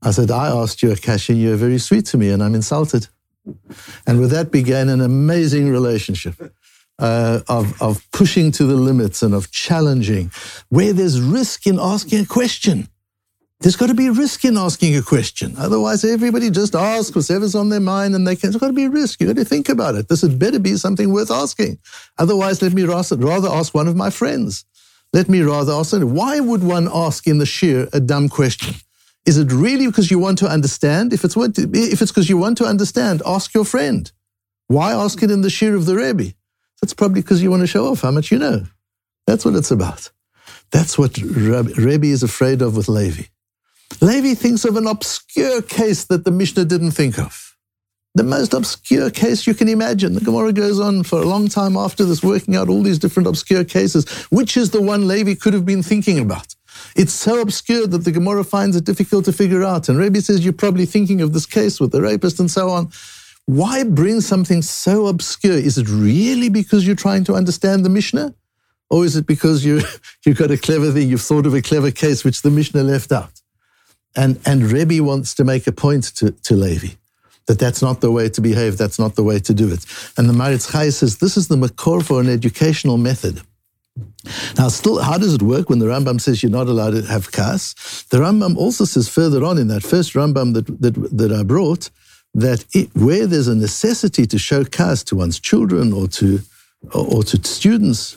I 0.03 0.11
said, 0.11 0.33
I 0.33 0.49
asked 0.49 0.83
you 0.83 0.91
a 0.91 0.97
kasha, 0.97 1.35
you're 1.35 1.55
very 1.55 1.79
sweet 1.79 2.07
to 2.07 2.19
me, 2.19 2.31
and 2.31 2.43
I'm 2.43 2.57
insulted. 2.57 3.07
And 4.09 4.19
with 4.19 4.33
that 4.33 4.51
began 4.51 4.89
an 4.89 5.01
amazing 5.01 5.71
relationship 5.71 6.53
uh, 6.99 7.43
of, 7.47 7.81
of 7.81 8.11
pushing 8.11 8.51
to 8.51 8.65
the 8.65 8.75
limits 8.75 9.23
and 9.23 9.35
of 9.35 9.53
challenging, 9.53 10.33
where 10.69 10.93
there's 10.93 11.21
risk 11.21 11.69
in 11.69 11.79
asking 11.79 12.25
a 12.25 12.27
question. 12.27 12.89
There's 13.61 13.77
got 13.77 13.89
to 13.89 13.95
be 13.95 14.09
risk 14.09 14.47
in 14.47 14.57
asking 14.57 14.97
a 14.97 15.03
question. 15.03 15.55
Otherwise, 15.59 16.03
everybody 16.03 16.49
just 16.51 16.75
asks 16.75 17.15
whatever's 17.15 17.55
on 17.55 17.69
their 17.69 17.81
mind 17.81 18.15
and 18.15 18.27
they 18.27 18.35
can, 18.35 18.51
there's 18.51 18.61
got 18.61 18.69
to 18.69 18.73
be 18.73 18.89
risk. 18.89 19.21
You've 19.21 19.35
got 19.35 19.41
to 19.41 19.45
think 19.45 19.69
about 19.69 19.97
it. 19.97 20.09
This 20.09 20.23
had 20.23 20.39
better 20.39 20.59
be 20.59 20.77
something 20.77 21.13
worth 21.13 21.31
asking. 21.31 21.79
Otherwise, 22.17 22.63
let 22.63 22.73
me 22.73 22.85
rather 22.85 23.49
ask 23.51 23.75
one 23.75 23.87
of 23.87 23.97
my 23.97 24.09
friends. 24.09 24.65
Let 25.13 25.29
me 25.29 25.43
rather 25.43 25.73
ask, 25.73 25.95
why 25.99 26.41
would 26.41 26.65
one 26.65 26.89
ask 26.93 27.27
in 27.27 27.37
the 27.37 27.45
shir 27.45 27.87
a 27.93 28.01
dumb 28.01 28.31
question? 28.31 28.77
Is 29.27 29.37
it 29.37 29.53
really 29.53 29.87
because 29.87 30.11
you 30.11 30.19
want 30.19 30.39
to 30.39 30.47
understand? 30.47 31.13
If 31.13 31.23
it's, 31.23 31.37
if 31.37 32.01
it's 32.01 32.11
because 32.11 32.31
you 32.31 32.39
want 32.39 32.57
to 32.59 32.65
understand, 32.65 33.21
ask 33.27 33.53
your 33.53 33.67
friend. 33.67 34.11
Why 34.69 34.93
ask 34.93 35.23
it 35.23 35.31
in 35.31 35.43
the 35.43 35.51
shir 35.51 35.75
of 35.75 35.85
the 35.85 35.97
Rebbe? 35.97 36.33
That's 36.81 36.95
probably 36.95 37.21
because 37.21 37.43
you 37.43 37.51
want 37.51 37.61
to 37.61 37.67
show 37.67 37.89
off 37.89 38.01
how 38.01 38.11
much 38.11 38.31
you 38.31 38.39
know. 38.39 38.65
That's 39.27 39.45
what 39.45 39.55
it's 39.55 39.71
about. 39.71 40.11
That's 40.71 40.97
what 40.97 41.19
Rebbe 41.19 42.07
is 42.07 42.23
afraid 42.23 42.63
of 42.63 42.75
with 42.75 42.89
Levi. 42.89 43.25
Levi 44.01 44.35
thinks 44.35 44.65
of 44.65 44.77
an 44.77 44.87
obscure 44.87 45.63
case 45.63 46.05
that 46.05 46.25
the 46.25 46.31
Mishnah 46.31 46.65
didn't 46.65 46.93
think 46.93 47.19
of. 47.19 47.57
The 48.15 48.25
most 48.25 48.55
obscure 48.55 49.11
case 49.11 49.47
you 49.47 49.55
can 49.55 49.69
imagine. 49.69 50.15
The 50.15 50.21
Gemara 50.21 50.53
goes 50.53 50.81
on 50.81 51.05
for 51.05 51.21
a 51.21 51.27
long 51.27 51.49
time 51.49 51.77
after 51.77 52.05
this, 52.05 52.25
working 52.25 52.57
out 52.57 52.69
all 52.69 52.83
these 52.83 52.99
different 52.99 53.29
obscure 53.29 53.63
cases. 53.63 54.09
Which 54.31 54.57
is 54.57 54.71
the 54.71 54.83
one 54.83 55.07
Levi 55.07 55.35
could 55.35 55.55
have 55.55 55.65
been 55.65 55.83
thinking 55.83 56.19
about? 56.19 56.57
It's 56.97 57.13
so 57.13 57.41
obscure 57.41 57.87
that 57.87 57.99
the 57.99 58.11
Gemara 58.11 58.43
finds 58.43 58.75
it 58.75 58.85
difficult 58.85 59.27
to 59.27 59.33
figure 59.33 59.63
out. 59.63 59.89
And 59.89 59.99
Rebbe 59.99 60.21
says, 60.23 60.45
You're 60.45 60.53
probably 60.53 60.87
thinking 60.87 61.21
of 61.21 61.33
this 61.33 61.47
case 61.47 61.79
with 61.79 61.93
the 61.93 62.03
rapist 62.03 62.41
and 62.41 62.51
so 62.51 62.71
on. 62.71 62.91
Why 63.47 63.85
bring 63.85 64.21
something 64.21 64.63
so 64.63 65.07
obscure? 65.07 65.55
Is 65.55 65.79
it 65.79 65.89
really 65.89 66.49
because 66.49 66.87
you're 66.87 66.97
trying 66.97 67.25
to 67.25 67.35
understand 67.35 67.85
the 67.85 67.91
Mishnah? 67.91 68.35
Or 68.91 69.05
is 69.05 69.15
it 69.15 69.27
because 69.27 69.65
you, 69.65 69.83
you've 70.27 70.39
got 70.39 70.51
a 70.51 70.59
clever 70.59 70.91
thing, 70.91 71.09
you've 71.09 71.23
thought 71.23 71.47
of 71.47 71.55
a 71.55 71.63
clever 71.63 71.93
case 71.93 72.25
which 72.25 72.43
the 72.43 72.51
Mishnah 72.51 72.83
left 72.83 73.13
out? 73.13 73.40
And, 74.17 74.41
and 74.45 74.71
Rebbe 74.71 75.03
wants 75.03 75.35
to 75.35 75.45
make 75.45 75.67
a 75.67 75.73
point 75.73 76.05
to, 76.17 76.33
to 76.33 76.55
Levi 76.55 76.95
that 77.47 77.59
that's 77.59 77.83
not 77.83 78.01
the 78.01 78.13
way 78.13 78.29
to 78.29 78.41
behave, 78.41 78.79
that's 78.79 78.99
not 78.99 79.17
the 79.17 79.25
way 79.25 79.41
to 79.41 79.53
do 79.53 79.73
it. 79.73 79.85
And 80.17 80.29
the 80.29 80.33
Maritz 80.33 80.71
Chai 80.71 80.91
says 80.91 81.19
this 81.19 81.37
is 81.37 81.49
the 81.49 81.57
makor 81.57 82.01
for 82.05 82.21
an 82.21 82.29
educational 82.29 82.97
method. 82.97 83.43
Now, 84.57 84.69
still, 84.69 85.01
how 85.03 85.19
does 85.19 85.35
it 85.35 85.43
work 85.43 85.69
when 85.69 85.81
the 85.81 85.87
Rambam 85.87 86.21
says 86.21 86.43
you're 86.43 86.53
not 86.53 86.69
allowed 86.69 86.93
to 86.93 87.03
have 87.03 87.33
kas? 87.33 87.75
The 88.11 88.19
Rambam 88.19 88.57
also 88.57 88.85
says 88.85 89.09
further 89.09 89.45
on 89.45 89.59
in 89.59 89.69
that 89.69 89.83
first 89.83 90.13
Rambam 90.13 90.55
that, 90.55 90.67
that, 90.81 90.95
that 91.17 91.33
I 91.33 91.43
brought, 91.43 91.91
that 92.35 92.65
it, 92.73 92.89
where 92.95 93.27
there's 93.27 93.49
a 93.49 93.57
necessity 93.57 94.27
to 94.27 94.39
show 94.39 94.65
kas 94.65 95.03
to 95.05 95.17
one's 95.17 95.41
children 95.41 95.93
or 95.93 96.07
to 96.09 96.41
or, 96.93 97.17
or 97.17 97.23
to 97.25 97.37
students, 97.47 98.17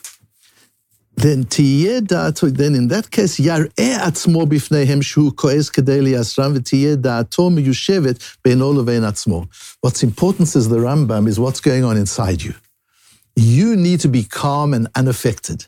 then 1.16 1.44
then 1.44 2.76
in 2.76 2.88
that 2.88 3.10
case, 3.12 3.36
shu 3.36 5.32
koez 5.32 5.72
kedei 5.72 6.02
liyasram 6.02 6.58
v'tiyeh 6.58 6.98
da'ato 6.98 7.50
miyushevet 7.52 8.18
beino 8.44 8.74
levein 8.74 9.04
atzmo. 9.04 9.48
What's 9.82 10.04
important, 10.04 10.48
says 10.48 10.70
the 10.70 10.78
Rambam, 10.78 11.28
is 11.28 11.40
what's 11.40 11.62
going 11.62 11.84
on 11.84 11.98
inside 11.98 12.42
you. 12.42 12.54
you 13.36 13.76
need 13.76 14.00
to 14.02 14.08
be 14.08 14.24
calm 14.24 14.74
and 14.74 14.88
unaffected. 14.96 15.68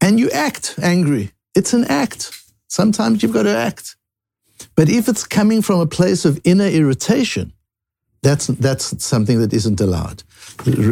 And 0.00 0.18
you 0.18 0.30
act 0.30 0.74
angry. 0.82 1.30
It's 1.54 1.72
an 1.72 1.84
act. 1.84 2.32
Sometimes 2.68 3.22
you've 3.22 3.32
got 3.32 3.44
to 3.44 3.56
act. 3.56 3.96
But 4.74 4.88
if 4.88 5.08
it's 5.08 5.26
coming 5.26 5.62
from 5.62 5.80
a 5.80 5.86
place 5.86 6.24
of 6.24 6.40
inner 6.44 6.66
irritation, 6.66 7.52
that's, 8.22 8.46
that's 8.46 9.04
something 9.04 9.40
that 9.40 9.52
isn't 9.52 9.80
allowed. 9.80 10.22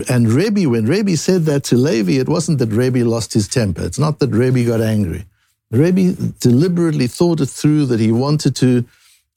And 0.08 0.30
Rebbe, 0.32 0.68
when 0.68 0.86
Rebbe 0.86 1.16
said 1.16 1.44
that 1.44 1.64
to 1.64 1.76
Levi, 1.76 2.18
it 2.18 2.28
wasn't 2.28 2.58
that 2.58 2.70
Rebbe 2.70 3.04
lost 3.04 3.32
his 3.34 3.46
temper. 3.46 3.84
It's 3.84 3.98
not 3.98 4.18
that 4.18 4.30
Rebbe 4.30 4.64
got 4.64 4.80
angry. 4.80 5.24
Rebbe 5.70 6.14
deliberately 6.40 7.06
thought 7.06 7.40
it 7.40 7.46
through 7.46 7.86
that 7.86 8.00
he 8.00 8.10
wanted 8.10 8.56
to, 8.56 8.84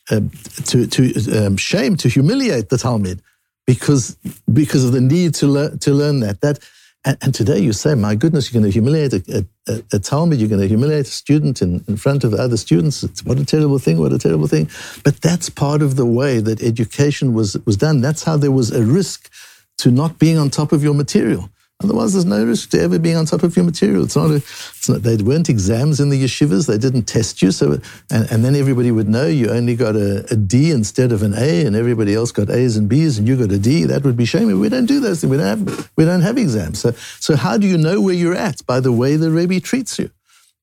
uh, 0.09 0.21
to, 0.65 0.87
to 0.87 1.45
um, 1.45 1.57
shame, 1.57 1.95
to 1.97 2.09
humiliate 2.09 2.69
the 2.69 2.77
Talmid 2.77 3.19
because, 3.67 4.17
because 4.51 4.83
of 4.83 4.91
the 4.91 5.01
need 5.01 5.35
to, 5.35 5.47
learn 5.47 5.77
to 5.79 5.91
learn 5.91 6.21
that. 6.21 6.41
That 6.41 6.59
and, 7.05 7.17
and, 7.21 7.33
today 7.33 7.59
you 7.59 7.73
say, 7.73 7.95
my 7.95 8.15
goodness, 8.15 8.51
you're 8.51 8.61
going 8.61 8.71
to 8.71 8.73
humiliate 8.73 9.13
a, 9.13 9.45
a, 9.67 9.73
a 9.73 9.99
Talmid, 9.99 10.39
you're 10.39 10.49
going 10.49 10.61
to 10.61 10.67
humiliate 10.67 11.07
a 11.07 11.11
student 11.11 11.61
in, 11.61 11.83
in 11.87 11.97
front 11.97 12.23
of 12.23 12.33
other 12.33 12.57
students. 12.57 13.03
It's, 13.03 13.23
what 13.25 13.39
a 13.39 13.45
terrible 13.45 13.79
thing, 13.79 13.99
what 13.99 14.13
a 14.13 14.19
terrible 14.19 14.47
thing. 14.47 14.69
But 15.03 15.21
that's 15.21 15.49
part 15.49 15.81
of 15.81 15.95
the 15.95 16.05
way 16.05 16.39
that 16.39 16.63
education 16.63 17.33
was, 17.33 17.57
was 17.65 17.77
done. 17.77 18.01
That's 18.01 18.23
how 18.23 18.37
there 18.37 18.51
was 18.51 18.71
a 18.71 18.83
risk 18.83 19.31
to 19.79 19.91
not 19.91 20.19
being 20.19 20.37
on 20.37 20.49
top 20.49 20.71
of 20.71 20.83
your 20.83 20.93
material. 20.93 21.49
Otherwise, 21.83 22.13
there's 22.13 22.25
no 22.25 22.43
risk 22.45 22.69
to 22.71 22.81
ever 22.81 22.99
being 22.99 23.17
on 23.17 23.25
top 23.25 23.43
of 23.43 23.55
your 23.55 23.65
material. 23.65 24.03
It's 24.03 24.15
not, 24.15 24.31
a, 24.31 24.35
it's 24.35 24.89
not 24.89 25.03
they 25.03 25.17
weren't 25.17 25.49
exams 25.49 25.99
in 25.99 26.09
the 26.09 26.23
yeshivas. 26.23 26.67
They 26.67 26.77
didn't 26.77 27.03
test 27.03 27.41
you. 27.41 27.51
So, 27.51 27.79
and, 28.11 28.31
and 28.31 28.45
then 28.45 28.55
everybody 28.55 28.91
would 28.91 29.09
know 29.09 29.27
you 29.27 29.49
only 29.49 29.75
got 29.75 29.95
a, 29.95 30.25
a 30.31 30.35
D 30.35 30.71
instead 30.71 31.11
of 31.11 31.23
an 31.23 31.33
A, 31.33 31.65
and 31.65 31.75
everybody 31.75 32.13
else 32.13 32.31
got 32.31 32.49
A's 32.49 32.77
and 32.77 32.87
B's, 32.87 33.17
and 33.17 33.27
you 33.27 33.35
got 33.35 33.51
a 33.51 33.59
D. 33.59 33.85
That 33.85 34.03
would 34.03 34.17
be 34.17 34.25
shaming. 34.25 34.59
We 34.59 34.69
don't 34.69 34.85
do 34.85 34.99
those 34.99 35.21
things. 35.21 35.31
We 35.31 35.37
don't 35.37 35.67
have, 35.67 35.91
we 35.95 36.05
don't 36.05 36.21
have 36.21 36.37
exams. 36.37 36.79
So, 36.79 36.91
so 37.19 37.35
how 37.35 37.57
do 37.57 37.67
you 37.67 37.77
know 37.77 38.01
where 38.01 38.15
you're 38.15 38.35
at? 38.35 38.65
By 38.65 38.79
the 38.79 38.91
way 38.91 39.15
the 39.15 39.31
Rebbe 39.31 39.59
treats 39.59 39.99
you 39.99 40.09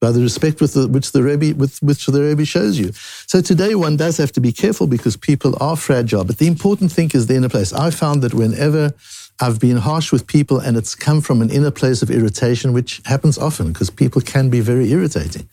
by 0.01 0.11
the 0.11 0.23
respect 0.23 0.61
with 0.61 0.73
the, 0.73 0.89
which 0.89 1.13
the 1.13 1.23
Rebbe 1.23 1.55
with 1.57 1.79
which 1.83 2.07
the 2.07 2.23
Rebbe 2.23 2.45
shows 2.45 2.79
you. 2.79 2.93
So 3.27 3.41
today 3.41 3.75
one 3.75 3.97
does 3.97 4.17
have 4.17 4.33
to 4.33 4.41
be 4.41 4.51
careful 4.51 4.87
because 4.87 5.17
people 5.17 5.57
are 5.61 5.77
fragile. 5.77 6.25
But 6.25 6.39
the 6.39 6.47
important 6.47 6.91
thing 6.91 7.11
is 7.13 7.27
the 7.27 7.37
inner 7.37 7.51
place. 7.51 7.73
I 7.73 7.91
found 7.91 8.23
that 8.23 8.35
whenever 8.35 8.95
I've 9.41 9.59
been 9.59 9.79
harsh 9.79 10.13
with 10.13 10.27
people 10.27 10.59
and 10.59 10.77
it's 10.77 10.95
come 10.95 11.21
from 11.23 11.41
an 11.41 11.51
inner 11.51 11.71
place 11.71 12.03
of 12.03 12.11
irritation, 12.11 12.73
which 12.73 13.01
happens 13.07 13.39
often 13.39 13.73
because 13.73 13.89
people 13.89 14.21
can 14.21 14.51
be 14.51 14.61
very 14.61 14.91
irritating. 14.91 15.49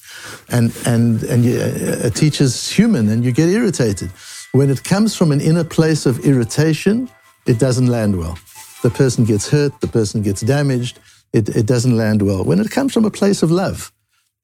And, 0.49 0.75
and, 0.85 1.23
and 1.23 1.45
you, 1.45 1.59
a 2.03 2.09
teacher's 2.09 2.69
human 2.69 3.07
and 3.09 3.23
you 3.23 3.31
get 3.31 3.47
irritated. 3.47 4.11
When 4.51 4.69
it 4.69 4.83
comes 4.83 5.15
from 5.15 5.31
an 5.31 5.39
inner 5.39 5.63
place 5.63 6.05
of 6.05 6.19
irritation, 6.25 7.09
it 7.45 7.59
doesn't 7.59 7.87
land 7.87 8.17
well. 8.17 8.37
The 8.83 8.89
person 8.89 9.23
gets 9.23 9.49
hurt, 9.49 9.79
the 9.79 9.87
person 9.87 10.21
gets 10.21 10.41
damaged, 10.41 10.99
it, 11.31 11.49
it 11.49 11.65
doesn't 11.65 11.95
land 11.95 12.21
well. 12.21 12.43
When 12.43 12.59
it 12.59 12.71
comes 12.71 12.93
from 12.93 13.05
a 13.05 13.11
place 13.11 13.41
of 13.41 13.51
love, 13.51 13.91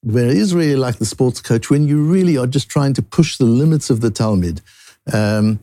where 0.02 0.26
it 0.26 0.36
is 0.36 0.54
really 0.54 0.76
like 0.76 0.98
the 0.98 1.06
sports 1.06 1.40
coach, 1.40 1.70
when 1.70 1.86
you 1.86 2.02
really 2.02 2.36
are 2.36 2.46
just 2.46 2.68
trying 2.68 2.94
to 2.94 3.02
push 3.02 3.36
the 3.36 3.44
limits 3.44 3.90
of 3.90 4.00
the 4.00 4.10
Talmid, 4.10 4.60
um, 5.12 5.60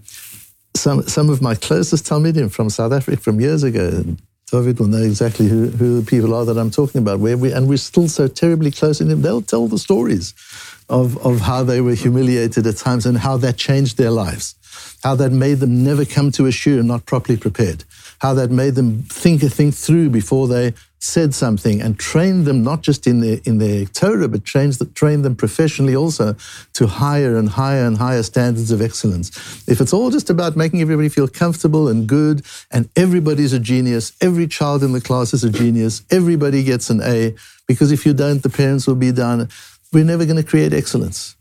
some 0.75 1.03
some 1.03 1.29
of 1.29 1.41
my 1.41 1.55
closest 1.55 2.05
Talmidim 2.05 2.51
from 2.51 2.69
South 2.69 2.91
Africa 2.91 3.21
from 3.21 3.39
years 3.39 3.63
ago. 3.63 3.91
Mm-hmm. 3.91 4.13
David 4.51 4.79
will 4.79 4.87
know 4.87 5.01
exactly 5.01 5.47
who, 5.47 5.69
who 5.69 6.01
the 6.01 6.05
people 6.05 6.33
are 6.35 6.43
that 6.43 6.57
I'm 6.57 6.71
talking 6.71 6.99
about. 6.99 7.19
Where 7.19 7.37
we 7.37 7.53
and 7.53 7.69
we're 7.69 7.77
still 7.77 8.09
so 8.09 8.27
terribly 8.27 8.69
close 8.69 8.99
in 8.99 9.07
them. 9.07 9.21
They'll 9.21 9.41
tell 9.41 9.67
the 9.67 9.79
stories 9.79 10.33
of 10.89 11.17
of 11.25 11.39
how 11.39 11.63
they 11.63 11.79
were 11.81 11.93
humiliated 11.93 12.67
at 12.67 12.77
times 12.77 13.05
and 13.05 13.17
how 13.17 13.37
that 13.37 13.57
changed 13.57 13.97
their 13.97 14.11
lives, 14.11 14.55
how 15.03 15.15
that 15.15 15.31
made 15.31 15.59
them 15.59 15.83
never 15.83 16.05
come 16.05 16.31
to 16.31 16.45
a 16.45 16.49
shiur 16.49 16.83
not 16.83 17.05
properly 17.05 17.37
prepared, 17.37 17.83
how 18.19 18.33
that 18.33 18.51
made 18.51 18.75
them 18.75 19.03
think 19.03 19.43
a 19.43 19.49
thing 19.49 19.71
through 19.71 20.09
before 20.09 20.47
they 20.47 20.73
said 21.01 21.33
something 21.33 21.81
and 21.81 21.97
trained 21.97 22.45
them 22.45 22.63
not 22.63 22.81
just 22.81 23.07
in 23.07 23.21
their 23.21 23.39
in 23.45 23.57
their 23.57 23.85
Torah, 23.85 24.27
but 24.27 24.45
trained, 24.45 24.77
trained 24.95 25.25
them 25.25 25.35
professionally 25.35 25.95
also 25.95 26.35
to 26.73 26.85
higher 26.85 27.37
and 27.37 27.49
higher 27.49 27.85
and 27.85 27.97
higher 27.97 28.21
standards 28.21 28.71
of 28.71 28.81
excellence. 28.81 29.29
If 29.67 29.81
it's 29.81 29.93
all 29.93 30.11
just 30.11 30.29
about 30.29 30.55
making 30.55 30.81
everybody 30.81 31.09
feel 31.09 31.27
comfortable 31.27 31.87
and 31.87 32.07
good, 32.07 32.45
and 32.69 32.87
everybody's 32.95 33.53
a 33.53 33.59
genius, 33.59 34.13
every 34.21 34.47
child 34.47 34.83
in 34.83 34.91
the 34.91 35.01
class 35.01 35.33
is 35.33 35.43
a 35.43 35.49
genius, 35.49 36.03
everybody 36.11 36.63
gets 36.63 36.89
an 36.91 37.01
A, 37.01 37.35
because 37.67 37.91
if 37.91 38.05
you 38.05 38.13
don't, 38.13 38.43
the 38.43 38.49
parents 38.49 38.85
will 38.85 38.95
be 38.95 39.11
down. 39.11 39.49
We're 39.91 40.05
never 40.05 40.25
going 40.25 40.41
to 40.41 40.47
create 40.47 40.71
excellence. 40.71 41.35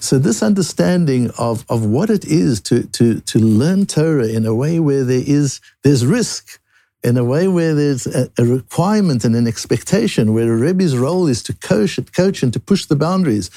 So 0.00 0.18
this 0.18 0.42
understanding 0.42 1.30
of, 1.38 1.64
of 1.68 1.84
what 1.84 2.10
it 2.10 2.24
is 2.24 2.60
to, 2.62 2.84
to, 2.84 3.20
to 3.20 3.38
learn 3.38 3.86
Torah 3.86 4.28
in 4.28 4.46
a 4.46 4.54
way 4.54 4.80
where 4.80 5.04
there 5.04 5.22
is 5.24 5.60
there's 5.82 6.06
risk, 6.06 6.60
in 7.04 7.16
a 7.16 7.24
way 7.24 7.48
where 7.48 7.74
there's 7.74 8.06
a, 8.06 8.30
a, 8.38 8.44
requirement 8.44 9.24
and 9.24 9.34
an 9.34 9.48
expectation, 9.48 10.32
where 10.32 10.52
a 10.52 10.56
Rebbe's 10.56 10.96
role 10.96 11.26
is 11.26 11.42
to 11.44 11.52
coach, 11.54 11.98
coach 12.12 12.42
and 12.42 12.52
to 12.52 12.60
push 12.60 12.86
the 12.86 12.94
boundaries, 12.94 13.50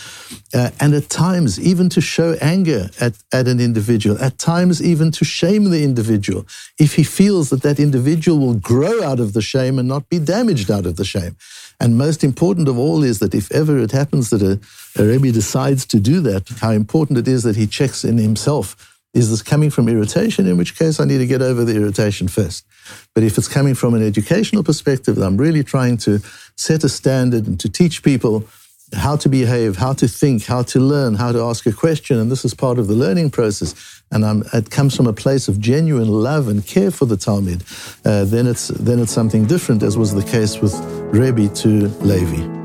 uh, 0.53 0.71
and 0.79 0.95
at 0.95 1.09
times 1.09 1.59
even 1.59 1.87
to 1.89 2.01
show 2.01 2.35
anger 2.41 2.89
at, 2.99 3.13
at 3.31 3.47
an 3.47 3.59
individual, 3.59 4.17
at 4.19 4.39
times 4.39 4.81
even 4.81 5.11
to 5.11 5.23
shame 5.23 5.69
the 5.69 5.83
individual, 5.83 6.45
if 6.79 6.95
he 6.95 7.03
feels 7.03 7.49
that 7.51 7.61
that 7.61 7.79
individual 7.79 8.39
will 8.39 8.55
grow 8.55 9.03
out 9.03 9.19
of 9.19 9.33
the 9.33 9.41
shame 9.41 9.77
and 9.77 9.87
not 9.87 10.09
be 10.09 10.17
damaged 10.17 10.71
out 10.71 10.87
of 10.87 10.95
the 10.95 11.05
shame. 11.05 11.37
And 11.79 11.97
most 11.97 12.23
important 12.23 12.67
of 12.67 12.79
all 12.79 13.03
is 13.03 13.19
that 13.19 13.35
if 13.35 13.51
ever 13.51 13.77
it 13.77 13.91
happens 13.91 14.31
that 14.31 14.41
a, 14.41 14.59
a 14.99 15.05
Rebbe 15.05 15.31
decides 15.31 15.85
to 15.87 15.99
do 15.99 16.19
that, 16.21 16.49
how 16.61 16.71
important 16.71 17.19
it 17.19 17.27
is 17.27 17.43
that 17.43 17.57
he 17.57 17.67
checks 17.67 18.03
in 18.03 18.17
himself 18.17 18.95
is 19.15 19.29
this 19.29 19.41
coming 19.41 19.69
from 19.69 19.87
irritation? 19.87 20.45
In 20.45 20.57
which 20.57 20.77
case, 20.77 20.99
I 20.99 21.05
need 21.05 21.19
to 21.19 21.25
get 21.25 21.41
over 21.41 21.63
the 21.63 21.75
irritation 21.75 22.27
first. 22.27 22.65
But 23.13 23.23
if 23.23 23.37
it's 23.37 23.47
coming 23.47 23.75
from 23.75 23.93
an 23.93 24.03
educational 24.03 24.63
perspective, 24.63 25.17
I'm 25.17 25.37
really 25.37 25.63
trying 25.63 25.97
to 25.97 26.19
set 26.55 26.83
a 26.83 26.89
standard 26.89 27.47
and 27.47 27.59
to 27.59 27.69
teach 27.69 28.03
people 28.03 28.47
how 28.93 29.15
to 29.17 29.29
behave, 29.29 29.77
how 29.77 29.93
to 29.93 30.07
think, 30.07 30.45
how 30.45 30.63
to 30.63 30.79
learn, 30.79 31.15
how 31.15 31.31
to 31.31 31.41
ask 31.41 31.65
a 31.65 31.71
question. 31.71 32.19
And 32.19 32.31
this 32.31 32.45
is 32.45 32.53
part 32.53 32.77
of 32.77 32.87
the 32.87 32.93
learning 32.93 33.31
process. 33.31 34.01
And 34.11 34.23
I'm, 34.25 34.43
it 34.53 34.69
comes 34.69 34.95
from 34.95 35.07
a 35.07 35.13
place 35.13 35.47
of 35.47 35.59
genuine 35.59 36.07
love 36.07 36.47
and 36.47 36.65
care 36.65 36.91
for 36.91 37.05
the 37.05 37.15
Talmid. 37.15 37.63
Uh, 38.05 38.25
then, 38.25 38.47
it's, 38.47 38.67
then 38.67 38.99
it's 38.99 39.11
something 39.11 39.45
different, 39.45 39.83
as 39.83 39.97
was 39.97 40.13
the 40.13 40.23
case 40.23 40.59
with 40.59 40.75
Rebbe 41.11 41.53
to 41.55 41.87
Levi. 42.01 42.64